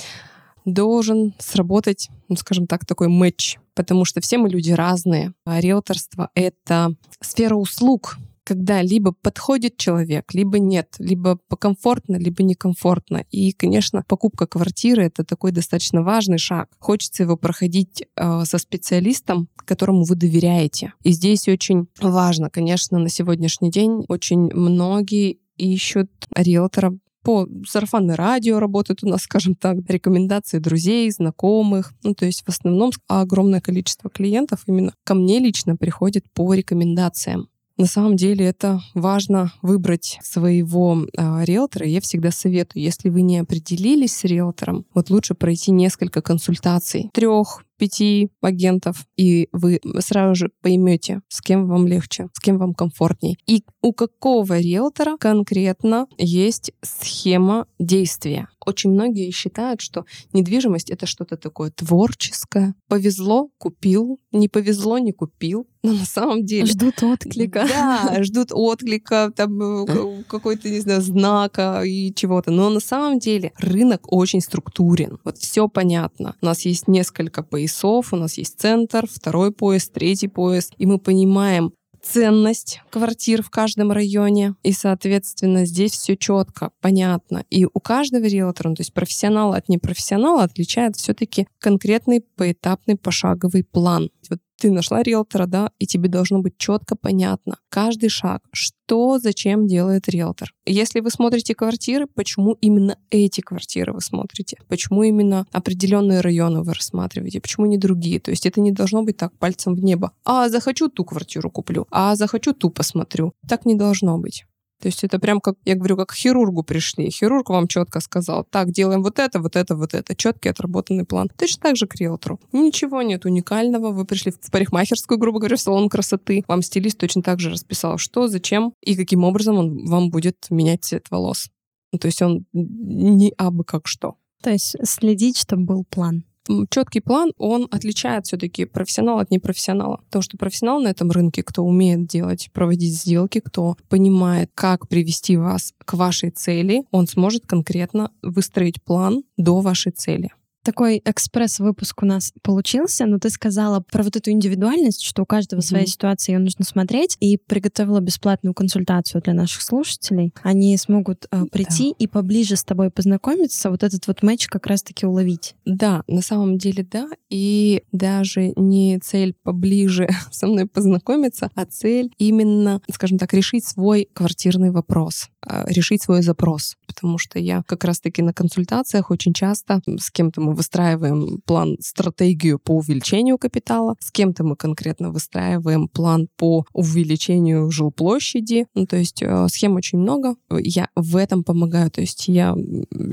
Должен 0.64 1.34
сработать, 1.38 2.08
ну, 2.28 2.36
скажем 2.36 2.66
так, 2.66 2.84
такой 2.84 3.08
матч, 3.08 3.58
потому 3.74 4.04
что 4.04 4.20
все 4.20 4.38
мы 4.38 4.48
люди 4.48 4.70
разные. 4.70 5.32
А 5.44 5.60
риэлторство— 5.60 6.30
это 6.34 6.94
сфера 7.20 7.54
услуг, 7.54 8.18
когда 8.48 8.80
либо 8.80 9.12
подходит 9.12 9.76
человек, 9.76 10.32
либо 10.32 10.58
нет, 10.58 10.94
либо 10.98 11.38
покомфортно, 11.48 12.16
либо 12.16 12.42
некомфортно. 12.42 13.26
И, 13.30 13.52
конечно, 13.52 14.02
покупка 14.08 14.46
квартиры— 14.46 15.02
это 15.04 15.22
такой 15.22 15.52
достаточно 15.52 16.02
важный 16.02 16.38
шаг. 16.38 16.70
Хочется 16.78 17.24
его 17.24 17.36
проходить 17.36 18.04
э, 18.16 18.44
со 18.46 18.56
специалистом, 18.56 19.48
которому 19.66 20.04
вы 20.04 20.14
доверяете. 20.14 20.94
И 21.02 21.12
здесь 21.12 21.46
очень 21.46 21.88
важно, 22.00 22.48
конечно, 22.48 22.98
на 22.98 23.10
сегодняшний 23.10 23.70
день 23.70 24.06
очень 24.08 24.50
многие 24.54 25.40
ищут 25.58 26.10
риэлтора 26.34 26.96
по 27.22 27.46
сарафанное 27.66 28.16
радио 28.16 28.60
работает 28.60 29.04
у 29.04 29.08
нас, 29.08 29.22
скажем 29.24 29.56
так, 29.56 29.76
рекомендации 29.88 30.58
друзей, 30.58 31.10
знакомых. 31.10 31.92
Ну, 32.02 32.14
то 32.14 32.24
есть 32.24 32.44
в 32.46 32.48
основном 32.48 32.92
огромное 33.08 33.60
количество 33.60 34.08
клиентов 34.08 34.62
именно 34.66 34.94
ко 35.04 35.14
мне 35.14 35.38
лично 35.38 35.76
приходит 35.76 36.24
по 36.32 36.54
рекомендациям. 36.54 37.50
На 37.78 37.86
самом 37.86 38.16
деле 38.16 38.44
это 38.44 38.80
важно 38.94 39.52
выбрать 39.62 40.18
своего 40.22 41.04
э, 41.04 41.44
риэлтора. 41.44 41.86
Я 41.86 42.00
всегда 42.00 42.32
советую, 42.32 42.82
если 42.82 43.08
вы 43.08 43.22
не 43.22 43.38
определились 43.38 44.16
с 44.16 44.24
риэлтором, 44.24 44.84
вот 44.94 45.10
лучше 45.10 45.34
пройти 45.34 45.70
несколько 45.70 46.20
консультаций, 46.20 47.08
трех, 47.14 47.62
пяти 47.78 48.30
агентов, 48.42 49.06
и 49.16 49.48
вы 49.52 49.80
сразу 50.00 50.34
же 50.34 50.50
поймете, 50.62 51.20
с 51.28 51.40
кем 51.40 51.68
вам 51.68 51.86
легче, 51.86 52.28
с 52.32 52.40
кем 52.40 52.58
вам 52.58 52.74
комфортней. 52.74 53.38
И 53.46 53.64
у 53.82 53.92
какого 53.92 54.58
риэлтора 54.58 55.16
конкретно 55.16 56.06
есть 56.18 56.72
схема 56.82 57.66
действия. 57.78 58.48
Очень 58.66 58.90
многие 58.90 59.30
считают, 59.30 59.80
что 59.80 60.04
недвижимость— 60.34 60.90
это 60.90 61.06
что-то 61.06 61.38
такое 61.38 61.70
творческое. 61.70 62.74
Повезло— 62.86 63.48
купил, 63.58 64.20
не 64.30 64.48
повезло— 64.48 64.98
не 64.98 65.12
купил. 65.12 65.66
Но 65.82 65.92
на 65.92 66.04
самом 66.04 66.44
деле... 66.44 66.66
Ждут 66.66 67.02
отклика. 67.02 67.66
Да, 67.66 68.22
ждут 68.22 68.48
отклика, 68.52 69.32
там 69.34 69.84
э, 69.84 70.22
какой-то, 70.28 70.68
не 70.68 70.80
знаю, 70.80 71.00
знака 71.00 71.82
и 71.82 72.12
чего-то. 72.12 72.50
Но 72.50 72.68
на 72.68 72.80
самом 72.80 73.18
деле 73.20 73.52
рынок 73.58 74.12
очень 74.12 74.40
структурен. 74.40 75.18
Вот 75.24 75.38
все 75.38 75.68
понятно. 75.68 76.34
У 76.42 76.46
нас 76.46 76.62
есть 76.62 76.88
несколько 76.88 77.42
поясов, 77.68 78.12
у 78.12 78.16
нас 78.16 78.38
есть 78.38 78.58
центр, 78.58 79.06
второй 79.10 79.52
пояс, 79.52 79.88
третий 79.88 80.28
пояс. 80.28 80.70
И 80.78 80.86
мы 80.86 80.98
понимаем, 80.98 81.72
ценность 82.02 82.80
квартир 82.90 83.42
в 83.42 83.50
каждом 83.50 83.92
районе. 83.92 84.54
И, 84.62 84.72
соответственно, 84.72 85.66
здесь 85.66 85.92
все 85.92 86.16
четко, 86.16 86.70
понятно. 86.80 87.44
И 87.50 87.66
у 87.66 87.80
каждого 87.80 88.24
риэлтора, 88.24 88.70
ну, 88.70 88.76
то 88.76 88.80
есть 88.80 88.94
профессионала 88.94 89.56
от 89.56 89.68
непрофессионала, 89.68 90.44
отличает 90.44 90.96
все-таки 90.96 91.46
конкретный 91.58 92.22
поэтапный 92.36 92.96
пошаговый 92.96 93.64
план. 93.64 94.10
Вот 94.30 94.38
ты 94.58 94.70
нашла 94.70 95.02
риэлтора, 95.02 95.46
да, 95.46 95.70
и 95.78 95.86
тебе 95.86 96.08
должно 96.08 96.40
быть 96.40 96.58
четко 96.58 96.96
понятно 96.96 97.58
каждый 97.68 98.08
шаг, 98.08 98.42
что, 98.52 99.18
зачем 99.18 99.66
делает 99.66 100.08
риэлтор. 100.08 100.52
Если 100.66 101.00
вы 101.00 101.10
смотрите 101.10 101.54
квартиры, 101.54 102.06
почему 102.06 102.52
именно 102.60 102.98
эти 103.10 103.40
квартиры 103.40 103.92
вы 103.92 104.00
смотрите? 104.00 104.58
Почему 104.68 105.02
именно 105.02 105.46
определенные 105.52 106.20
районы 106.20 106.62
вы 106.62 106.74
рассматриваете? 106.74 107.40
Почему 107.40 107.66
не 107.66 107.78
другие? 107.78 108.18
То 108.20 108.30
есть 108.30 108.46
это 108.46 108.60
не 108.60 108.72
должно 108.72 109.02
быть 109.02 109.16
так 109.16 109.32
пальцем 109.38 109.74
в 109.74 109.80
небо. 109.80 110.12
А 110.24 110.48
захочу 110.48 110.88
ту 110.88 111.04
квартиру 111.04 111.50
куплю, 111.50 111.86
а 111.90 112.16
захочу 112.16 112.52
ту 112.52 112.70
посмотрю. 112.70 113.32
Так 113.46 113.64
не 113.64 113.74
должно 113.74 114.18
быть. 114.18 114.44
То 114.80 114.86
есть 114.86 115.02
это 115.02 115.18
прям 115.18 115.40
как, 115.40 115.56
я 115.64 115.74
говорю, 115.74 115.96
как 115.96 116.10
к 116.10 116.14
хирургу 116.14 116.62
пришли. 116.62 117.10
Хирург 117.10 117.50
вам 117.50 117.66
четко 117.66 118.00
сказал, 118.00 118.44
так, 118.44 118.70
делаем 118.70 119.02
вот 119.02 119.18
это, 119.18 119.40
вот 119.40 119.56
это, 119.56 119.74
вот 119.74 119.94
это. 119.94 120.14
Четкий 120.14 120.48
отработанный 120.48 121.04
план. 121.04 121.30
Точно 121.36 121.62
так 121.62 121.76
же 121.76 121.86
к 121.86 121.96
риэлтору. 121.96 122.40
Ничего 122.52 123.02
нет 123.02 123.24
уникального. 123.24 123.90
Вы 123.90 124.04
пришли 124.04 124.30
в 124.30 124.50
парикмахерскую, 124.50 125.18
грубо 125.18 125.40
говоря, 125.40 125.56
в 125.56 125.60
салон 125.60 125.88
красоты. 125.88 126.44
Вам 126.46 126.62
стилист 126.62 126.98
точно 126.98 127.22
так 127.22 127.40
же 127.40 127.50
расписал, 127.50 127.98
что, 127.98 128.28
зачем 128.28 128.72
и 128.82 128.94
каким 128.96 129.24
образом 129.24 129.56
он 129.56 129.86
вам 129.86 130.10
будет 130.10 130.46
менять 130.50 130.84
цвет 130.84 131.06
волос. 131.10 131.48
Ну, 131.92 131.98
то 131.98 132.06
есть 132.06 132.22
он 132.22 132.44
не 132.52 133.32
абы 133.36 133.64
как 133.64 133.86
что. 133.86 134.14
То 134.42 134.50
есть 134.50 134.76
следить, 134.84 135.38
чтобы 135.38 135.64
был 135.64 135.84
план 135.84 136.24
четкий 136.70 137.00
план, 137.00 137.32
он 137.38 137.68
отличает 137.70 138.26
все-таки 138.26 138.64
профессионала 138.64 139.22
от 139.22 139.30
непрофессионала. 139.30 140.00
Потому 140.06 140.22
что 140.22 140.36
профессионал 140.36 140.80
на 140.80 140.88
этом 140.88 141.10
рынке, 141.10 141.42
кто 141.42 141.64
умеет 141.64 142.06
делать, 142.06 142.50
проводить 142.52 142.94
сделки, 142.94 143.40
кто 143.40 143.76
понимает, 143.88 144.50
как 144.54 144.88
привести 144.88 145.36
вас 145.36 145.74
к 145.84 145.94
вашей 145.94 146.30
цели, 146.30 146.84
он 146.90 147.06
сможет 147.06 147.46
конкретно 147.46 148.10
выстроить 148.22 148.82
план 148.82 149.22
до 149.36 149.60
вашей 149.60 149.92
цели 149.92 150.30
такой 150.68 151.00
экспресс-выпуск 151.02 152.02
у 152.02 152.06
нас 152.06 152.34
получился, 152.42 153.06
но 153.06 153.18
ты 153.18 153.30
сказала 153.30 153.80
про 153.80 154.02
вот 154.02 154.16
эту 154.16 154.30
индивидуальность, 154.32 155.00
что 155.00 155.22
у 155.22 155.24
каждого 155.24 155.60
mm-hmm. 155.60 155.64
своя 155.64 155.86
ситуация, 155.86 156.34
ее 156.34 156.40
нужно 156.40 156.62
смотреть, 156.62 157.16
и 157.20 157.38
приготовила 157.38 158.00
бесплатную 158.00 158.52
консультацию 158.52 159.22
для 159.22 159.32
наших 159.32 159.62
слушателей. 159.62 160.34
Они 160.42 160.76
смогут 160.76 161.26
э, 161.30 161.46
прийти 161.50 161.92
да. 161.92 161.96
и 162.00 162.06
поближе 162.06 162.56
с 162.56 162.64
тобой 162.64 162.90
познакомиться, 162.90 163.70
вот 163.70 163.82
этот 163.82 164.06
вот 164.08 164.22
матч 164.22 164.46
как 164.48 164.66
раз-таки 164.66 165.06
уловить. 165.06 165.54
Да, 165.64 166.02
на 166.06 166.20
самом 166.20 166.58
деле 166.58 166.86
да, 166.90 167.08
и 167.30 167.82
даже 167.90 168.52
не 168.56 168.98
цель 168.98 169.34
поближе 169.42 170.10
со 170.30 170.48
мной 170.48 170.66
познакомиться, 170.66 171.50
а 171.54 171.64
цель 171.64 172.12
именно, 172.18 172.82
скажем 172.92 173.16
так, 173.16 173.32
решить 173.32 173.64
свой 173.64 174.06
квартирный 174.12 174.70
вопрос, 174.70 175.30
а, 175.40 175.64
решить 175.66 176.02
свой 176.02 176.20
запрос, 176.20 176.76
потому 176.86 177.16
что 177.16 177.38
я 177.38 177.62
как 177.66 177.84
раз-таки 177.84 178.20
на 178.20 178.34
консультациях 178.34 179.10
очень 179.10 179.32
часто 179.32 179.80
с 179.98 180.10
кем-то 180.10 180.42
мы 180.42 180.57
выстраиваем 180.58 181.40
план, 181.46 181.76
стратегию 181.80 182.58
по 182.58 182.72
увеличению 182.72 183.38
капитала, 183.38 183.94
с 184.00 184.10
кем-то 184.10 184.44
мы 184.44 184.56
конкретно 184.56 185.10
выстраиваем 185.10 185.88
план 185.88 186.28
по 186.36 186.66
увеличению 186.72 187.70
жилплощади. 187.70 188.66
Ну, 188.74 188.86
то 188.86 188.96
есть 188.96 189.22
э, 189.22 189.46
схем 189.48 189.76
очень 189.76 189.98
много. 189.98 190.34
Я 190.50 190.88
в 190.96 191.16
этом 191.16 191.44
помогаю. 191.44 191.90
То 191.90 192.00
есть 192.00 192.28
я 192.28 192.54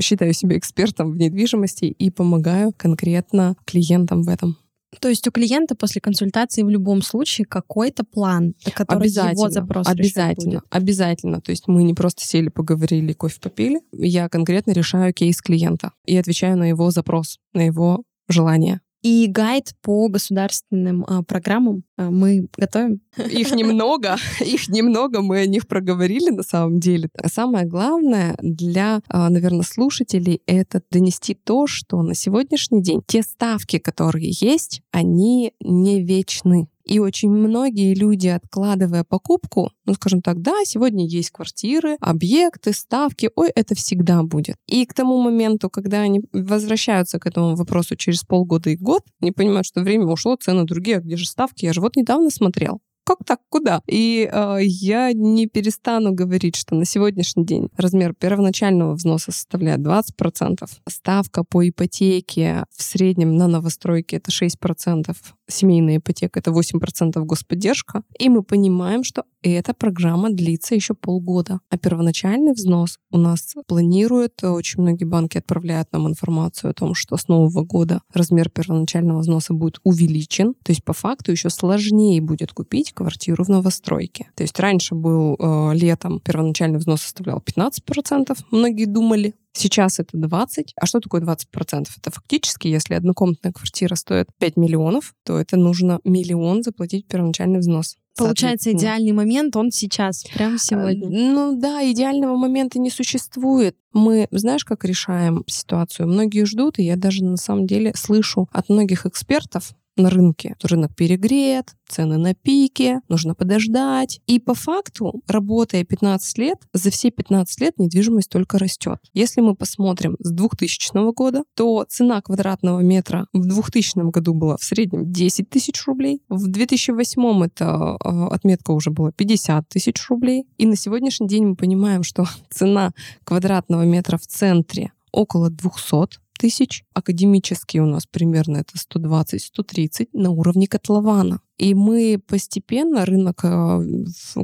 считаю 0.02 0.34
себя 0.34 0.58
экспертом 0.58 1.12
в 1.12 1.18
недвижимости 1.18 1.86
и 1.86 2.10
помогаю 2.10 2.74
конкретно 2.76 3.56
клиентам 3.66 4.24
в 4.24 4.30
этом. 4.30 4.58
То 5.00 5.10
есть 5.10 5.28
у 5.28 5.32
клиента 5.32 5.76
после 5.76 6.02
консультации 6.02 6.64
в 6.64 6.70
любом 6.70 7.02
случае 7.02 7.46
какой-то 7.46 8.04
план, 8.04 8.54
который 8.74 9.02
обязательно, 9.02 9.32
его 9.32 9.50
запрос 9.50 9.88
обязательно, 9.88 10.62
обязательно. 10.70 11.42
То 11.42 11.52
есть 11.52 11.68
мы 11.68 11.84
не 11.84 11.94
просто 11.94 12.24
сели, 12.24 12.50
поговорили, 12.50 13.14
кофе 13.14 13.40
попили. 13.40 13.82
Я 13.92 14.30
конкретно 14.30 14.72
решаю 14.72 15.14
кейс 15.14 15.42
клиента 15.42 15.92
и 16.06 16.16
отвечаю 16.18 16.58
на 16.58 16.70
его 16.70 16.92
запрос, 16.92 17.40
на 17.54 17.62
его 17.66 18.04
желание. 18.28 18.82
И 19.06 19.28
гайд 19.28 19.76
по 19.84 20.08
государственным 20.08 21.06
а, 21.08 21.22
программам 21.22 21.84
а, 21.96 22.10
мы 22.10 22.48
готовим. 22.58 23.02
Их 23.18 23.52
немного, 23.52 24.16
их 24.40 24.68
немного, 24.68 25.22
мы 25.22 25.42
о 25.42 25.46
них 25.46 25.68
проговорили 25.68 26.32
на 26.32 26.42
самом 26.42 26.80
деле. 26.80 27.10
Самое 27.32 27.68
главное 27.68 28.36
для, 28.42 29.02
а, 29.08 29.30
наверное, 29.30 29.62
слушателей— 29.62 30.42
это 30.48 30.82
донести 30.90 31.36
то, 31.36 31.68
что 31.68 32.02
на 32.02 32.16
сегодняшний 32.16 32.82
день 32.82 33.04
те 33.06 33.22
ставки, 33.22 33.78
которые 33.78 34.32
есть, 34.32 34.82
они 34.92 35.54
не 35.60 36.02
вечны. 36.02 36.68
И 36.86 37.00
очень 37.00 37.32
многие 37.32 37.96
люди, 37.96 38.28
откладывая 38.28 39.04
покупку, 39.04 39.72
ну, 39.86 39.94
скажем 39.96 40.22
так, 40.22 40.42
да, 40.42 40.64
сегодня 40.66 41.06
есть 41.06 41.32
квартиры, 41.32 41.98
объекты, 42.00 42.74
ставки, 42.74 43.30
ой, 43.36 43.50
это 43.56 43.76
всегда 43.76 44.22
будет. 44.24 44.58
И 44.68 44.86
к 44.86 44.94
тому 44.94 45.22
моменту, 45.22 45.70
когда 45.70 46.02
они 46.02 46.22
возвращаются 46.32 47.20
к 47.20 47.26
этому 47.26 47.56
вопросу 47.56 47.96
через 47.96 48.24
полгода 48.24 48.70
и 48.70 48.76
год, 48.76 49.02
они 49.20 49.32
понимают, 49.32 49.66
что 49.66 49.82
время 49.82 50.06
ушло, 50.06 50.36
цены 50.36 50.64
другие, 50.66 50.98
а 50.98 51.02
где 51.02 51.18
же 51.18 51.26
ставки? 51.26 51.66
Я 51.66 51.74
же 51.74 51.82
вот 51.82 51.96
недавно 51.96 52.30
смотрел 52.30 52.80
как 53.06 53.20
так, 53.24 53.40
куда? 53.50 53.82
И 53.88 54.30
э, 54.32 54.58
я 54.62 55.14
не 55.14 55.48
перестану 55.48 56.12
говорить, 56.12 56.56
что 56.56 56.76
на 56.76 56.86
сегодняшний 56.86 57.46
день 57.46 57.70
размер 57.78 58.14
первоначального 58.14 58.94
взноса 58.96 59.32
составляет 59.32 59.82
20%, 59.82 60.68
ставка 60.90 61.44
по 61.44 61.68
ипотеке 61.68 62.66
в 62.76 62.82
среднем 62.82 63.38
на 63.38 63.48
новостройке 63.48 64.18
это 64.18 64.32
6%, 64.32 65.16
семейная 65.48 65.98
ипотека 65.98 66.40
это 66.40 66.52
8% 66.52 67.24
господдержка, 67.24 68.02
и 68.18 68.28
мы 68.28 68.42
понимаем, 68.42 69.04
что 69.04 69.24
эта 69.44 69.76
программа 69.76 70.32
длится 70.32 70.74
еще 70.74 70.96
полгода. 70.96 71.60
А 71.70 71.78
первоначальный 71.78 72.54
взнос 72.54 72.98
у 73.12 73.18
нас 73.20 73.54
планирует, 73.68 74.44
очень 74.44 74.82
многие 74.82 75.06
банки 75.06 75.38
отправляют 75.38 75.92
нам 75.92 76.08
информацию 76.08 76.72
о 76.72 76.74
том, 76.74 76.96
что 76.96 77.18
с 77.18 77.28
нового 77.28 77.64
года 77.64 78.02
размер 78.14 78.50
первоначального 78.50 79.20
взноса 79.20 79.54
будет 79.54 79.80
увеличен. 79.84 80.56
То 80.64 80.72
есть 80.72 80.84
по 80.84 80.94
факту 80.94 81.32
еще 81.32 81.52
сложнее 81.52 82.22
будет 82.22 82.54
купить 82.54 82.95
квартиру 82.96 83.44
в 83.44 83.50
новостройке. 83.50 84.30
То 84.36 84.44
есть 84.44 84.60
раньше 84.60 84.96
был 84.96 85.36
э, 85.38 85.76
летом 85.76 86.20
первоначальный 86.20 86.80
взнос 86.80 87.02
составлял 87.02 87.44
15%, 87.46 88.38
многие 88.52 88.86
думали, 88.86 89.36
Сейчас 89.58 90.00
это 90.00 90.18
20. 90.18 90.74
А 90.76 90.86
что 90.86 91.00
такое 91.00 91.22
20%? 91.22 91.88
Это 91.98 92.12
фактически, 92.12 92.68
если 92.68 92.94
однокомнатная 92.94 93.54
квартира 93.54 93.96
стоит 93.96 94.28
5 94.38 94.58
миллионов, 94.58 95.14
то 95.24 95.40
это 95.40 95.56
нужно 95.56 96.02
миллион 96.04 96.62
заплатить 96.62 97.08
первоначальный 97.08 97.60
взнос. 97.60 97.96
Получается, 98.18 98.72
идеальный 98.72 99.12
момент, 99.12 99.56
он 99.56 99.72
сейчас, 99.72 100.24
прямо 100.34 100.58
сегодня. 100.58 101.10
Ну 101.10 101.60
да, 101.60 101.90
идеального 101.90 102.36
момента 102.36 102.80
не 102.80 102.90
существует. 102.90 103.76
Мы, 103.94 104.28
знаешь, 104.32 104.64
как 104.64 104.86
решаем 104.86 105.44
ситуацию? 105.48 106.08
Многие 106.08 106.46
ждут, 106.46 106.80
и 106.80 106.84
я 106.84 106.96
даже 106.96 107.24
на 107.24 107.38
самом 107.38 107.68
деле 107.68 107.94
слышу 107.96 108.48
от 108.52 108.70
многих 108.70 109.06
экспертов, 109.06 109.74
на 109.98 110.10
рынке. 110.10 110.56
Рынок 110.64 110.96
перегрет, 110.96 111.76
цены 111.88 112.18
на 112.18 112.34
пике, 112.34 113.02
нужно 113.10 113.36
подождать. 113.36 114.20
И 114.28 114.40
по 114.40 114.54
факту, 114.54 115.22
работая 115.28 115.84
15 115.84 116.38
лет, 116.38 116.58
за 116.74 116.90
все 116.90 117.12
15 117.12 117.62
лет 117.62 117.78
недвижимость 117.78 118.30
только 118.30 118.58
растет. 118.58 119.00
Если 119.14 119.42
мы 119.42 119.56
посмотрим 119.56 120.16
с 120.20 120.32
2000 120.32 121.14
года, 121.14 121.44
то 121.56 121.86
цена 121.88 122.22
квадратного 122.22 122.80
метра 122.82 123.28
в 123.34 123.46
2000 123.46 124.12
году 124.12 124.34
была 124.34 124.58
в 124.58 124.64
среднем 124.64 125.12
10 125.12 125.50
тысяч 125.50 125.86
рублей. 125.86 126.22
В 126.30 126.48
2008 126.48 127.46
это 127.46 127.96
а, 127.96 128.28
отметка 128.28 128.72
уже 128.72 128.92
была 128.92 129.12
50 129.12 129.68
тысяч 129.70 130.08
рублей. 130.10 130.46
И 130.58 130.66
на 130.66 130.76
сегодняшний 130.76 131.28
день 131.28 131.46
мы 131.48 131.56
понимаем, 131.56 132.04
что 132.04 132.26
цена 132.50 132.92
квадратного 133.24 133.84
метра 133.84 134.18
в 134.18 134.28
центре 134.28 134.92
около 135.12 135.50
200 135.50 136.25
тысяч. 136.38 136.84
Академический 136.94 137.80
у 137.80 137.86
нас 137.86 138.06
примерно 138.06 138.58
это 138.58 138.74
120-130 138.78 140.10
на 140.14 140.32
уровне 140.32 140.68
котлована. 140.68 141.40
И 141.58 141.74
мы 141.74 142.20
постепенно, 142.28 143.06
рынок 143.06 143.40
а, 143.44 143.82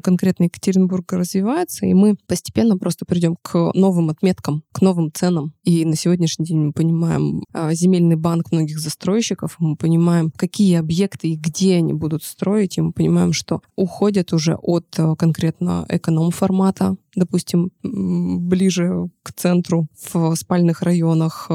конкретно 0.02 0.46
Екатеринбурга 0.46 1.18
развивается, 1.18 1.86
и 1.86 1.94
мы 1.94 2.16
постепенно 2.26 2.78
просто 2.78 3.06
придем 3.06 3.36
к 3.42 3.72
новым 3.74 4.10
отметкам, 4.10 4.64
к 4.72 4.82
новым 4.82 5.12
ценам. 5.12 5.54
И 5.64 5.84
на 5.84 5.96
сегодняшний 5.98 6.46
день 6.46 6.60
мы 6.68 6.72
понимаем 6.72 7.44
а, 7.52 7.74
земельный 7.74 8.16
банк 8.16 8.52
многих 8.54 8.80
застройщиков, 8.80 9.58
мы 9.60 9.76
понимаем, 9.76 10.32
какие 10.32 10.78
объекты 10.78 11.30
и 11.30 11.36
где 11.36 11.76
они 11.76 11.94
будут 11.94 12.24
строить, 12.24 12.78
и 12.78 12.82
мы 12.82 12.94
понимаем, 12.94 13.34
что 13.34 13.62
уходят 13.76 14.32
уже 14.32 14.56
от 14.56 14.88
а, 14.98 15.16
конкретно 15.16 15.86
эконом-формата, 15.90 16.96
допустим, 17.16 17.72
ближе 17.84 19.10
к 19.24 19.34
центру 19.34 19.88
в 20.14 20.36
спальных 20.36 20.82
районах, 20.82 21.50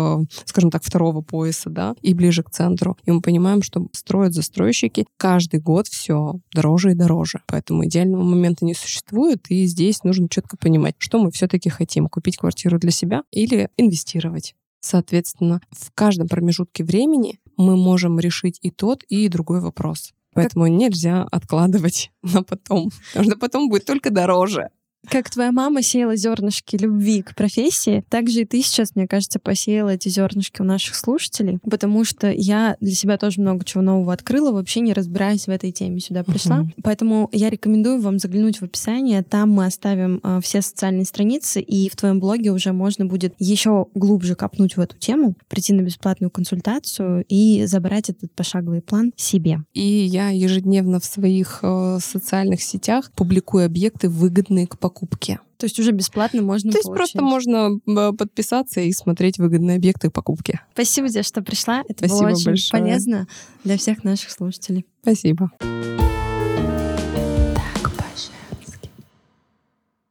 скажем 0.44 0.70
так, 0.70 0.84
второго 0.84 1.22
пояса, 1.22 1.70
да, 1.70 1.94
и 2.02 2.14
ближе 2.14 2.42
к 2.42 2.50
центру. 2.50 2.96
И 3.04 3.10
мы 3.10 3.20
понимаем, 3.20 3.62
что 3.62 3.88
строят 3.92 4.34
застройщики 4.34 5.06
каждый 5.16 5.56
каждый 5.56 5.60
год 5.60 5.86
все 5.86 6.40
дороже 6.52 6.92
и 6.92 6.94
дороже. 6.94 7.40
Поэтому 7.46 7.84
идеального 7.84 8.22
момента 8.22 8.64
не 8.64 8.74
существует, 8.74 9.46
и 9.50 9.66
здесь 9.66 10.02
нужно 10.04 10.28
четко 10.28 10.56
понимать, 10.56 10.94
что 10.98 11.18
мы 11.18 11.30
все-таки 11.30 11.68
хотим. 11.68 12.08
Купить 12.08 12.36
квартиру 12.36 12.78
для 12.78 12.90
себя 12.90 13.22
или 13.30 13.68
инвестировать. 13.76 14.54
Соответственно, 14.80 15.60
в 15.70 15.90
каждом 15.94 16.28
промежутке 16.28 16.84
времени 16.84 17.40
мы 17.56 17.76
можем 17.76 18.18
решить 18.18 18.58
и 18.62 18.70
тот, 18.70 19.02
и 19.04 19.28
другой 19.28 19.60
вопрос. 19.60 20.12
Поэтому 20.34 20.64
как... 20.64 20.74
нельзя 20.74 21.26
откладывать 21.30 22.10
на 22.22 22.42
потом, 22.42 22.90
потому 23.08 23.30
что 23.30 23.38
потом 23.38 23.68
будет 23.68 23.86
только 23.86 24.10
дороже. 24.10 24.68
Как 25.08 25.30
твоя 25.30 25.52
мама 25.52 25.82
сеяла 25.82 26.16
зернышки 26.16 26.76
любви 26.76 27.22
к 27.22 27.34
профессии, 27.34 28.04
так 28.08 28.28
же 28.28 28.42
и 28.42 28.44
ты 28.44 28.60
сейчас, 28.62 28.94
мне 28.94 29.06
кажется, 29.06 29.38
посеяла 29.38 29.90
эти 29.90 30.08
зернышки 30.08 30.60
у 30.60 30.64
наших 30.64 30.94
слушателей, 30.94 31.58
потому 31.68 32.04
что 32.04 32.30
я 32.30 32.76
для 32.80 32.94
себя 32.94 33.16
тоже 33.16 33.40
много 33.40 33.64
чего 33.64 33.82
нового 33.82 34.12
открыла, 34.12 34.52
вообще 34.52 34.80
не 34.80 34.92
разбираясь 34.92 35.46
в 35.46 35.50
этой 35.50 35.72
теме, 35.72 36.00
сюда 36.00 36.24
пришла. 36.24 36.60
Uh-huh. 36.60 36.82
Поэтому 36.82 37.28
я 37.32 37.50
рекомендую 37.50 38.00
вам 38.00 38.18
заглянуть 38.18 38.60
в 38.60 38.64
описание, 38.64 39.22
там 39.22 39.50
мы 39.50 39.66
оставим 39.66 40.20
э, 40.22 40.40
все 40.42 40.60
социальные 40.60 41.04
страницы, 41.04 41.60
и 41.60 41.88
в 41.88 41.96
твоем 41.96 42.20
блоге 42.20 42.50
уже 42.50 42.72
можно 42.72 43.06
будет 43.06 43.34
еще 43.38 43.86
глубже 43.94 44.34
копнуть 44.34 44.76
в 44.76 44.80
эту 44.80 44.96
тему, 44.98 45.34
прийти 45.48 45.72
на 45.72 45.82
бесплатную 45.82 46.30
консультацию 46.30 47.24
и 47.28 47.64
забрать 47.66 48.10
этот 48.10 48.32
пошаговый 48.34 48.82
план 48.82 49.12
себе. 49.16 49.60
И 49.72 49.82
я 49.82 50.30
ежедневно 50.30 51.00
в 51.00 51.04
своих 51.04 51.60
э, 51.62 51.98
социальных 52.00 52.62
сетях 52.62 53.12
публикую 53.12 53.66
объекты, 53.66 54.08
выгодные 54.08 54.66
к 54.66 54.78
покупке 54.78 54.95
покупки. 54.96 55.38
То 55.58 55.64
есть 55.64 55.78
уже 55.78 55.90
бесплатно 55.92 56.42
можно 56.42 56.70
То 56.72 56.78
есть 56.78 56.86
получить. 56.86 57.12
просто 57.12 57.22
можно 57.22 57.78
э, 57.86 58.12
подписаться 58.12 58.80
и 58.80 58.92
смотреть 58.92 59.38
выгодные 59.38 59.76
объекты 59.76 60.10
покупки. 60.10 60.60
Спасибо 60.74 61.08
тебе, 61.08 61.22
что 61.22 61.42
пришла. 61.42 61.82
Это 61.88 62.06
Спасибо 62.06 62.28
было 62.28 62.36
очень 62.36 62.44
большое. 62.44 62.82
полезно 62.82 63.26
для 63.64 63.76
всех 63.78 64.04
наших 64.04 64.30
слушателей. 64.30 64.84
Спасибо. 65.02 65.50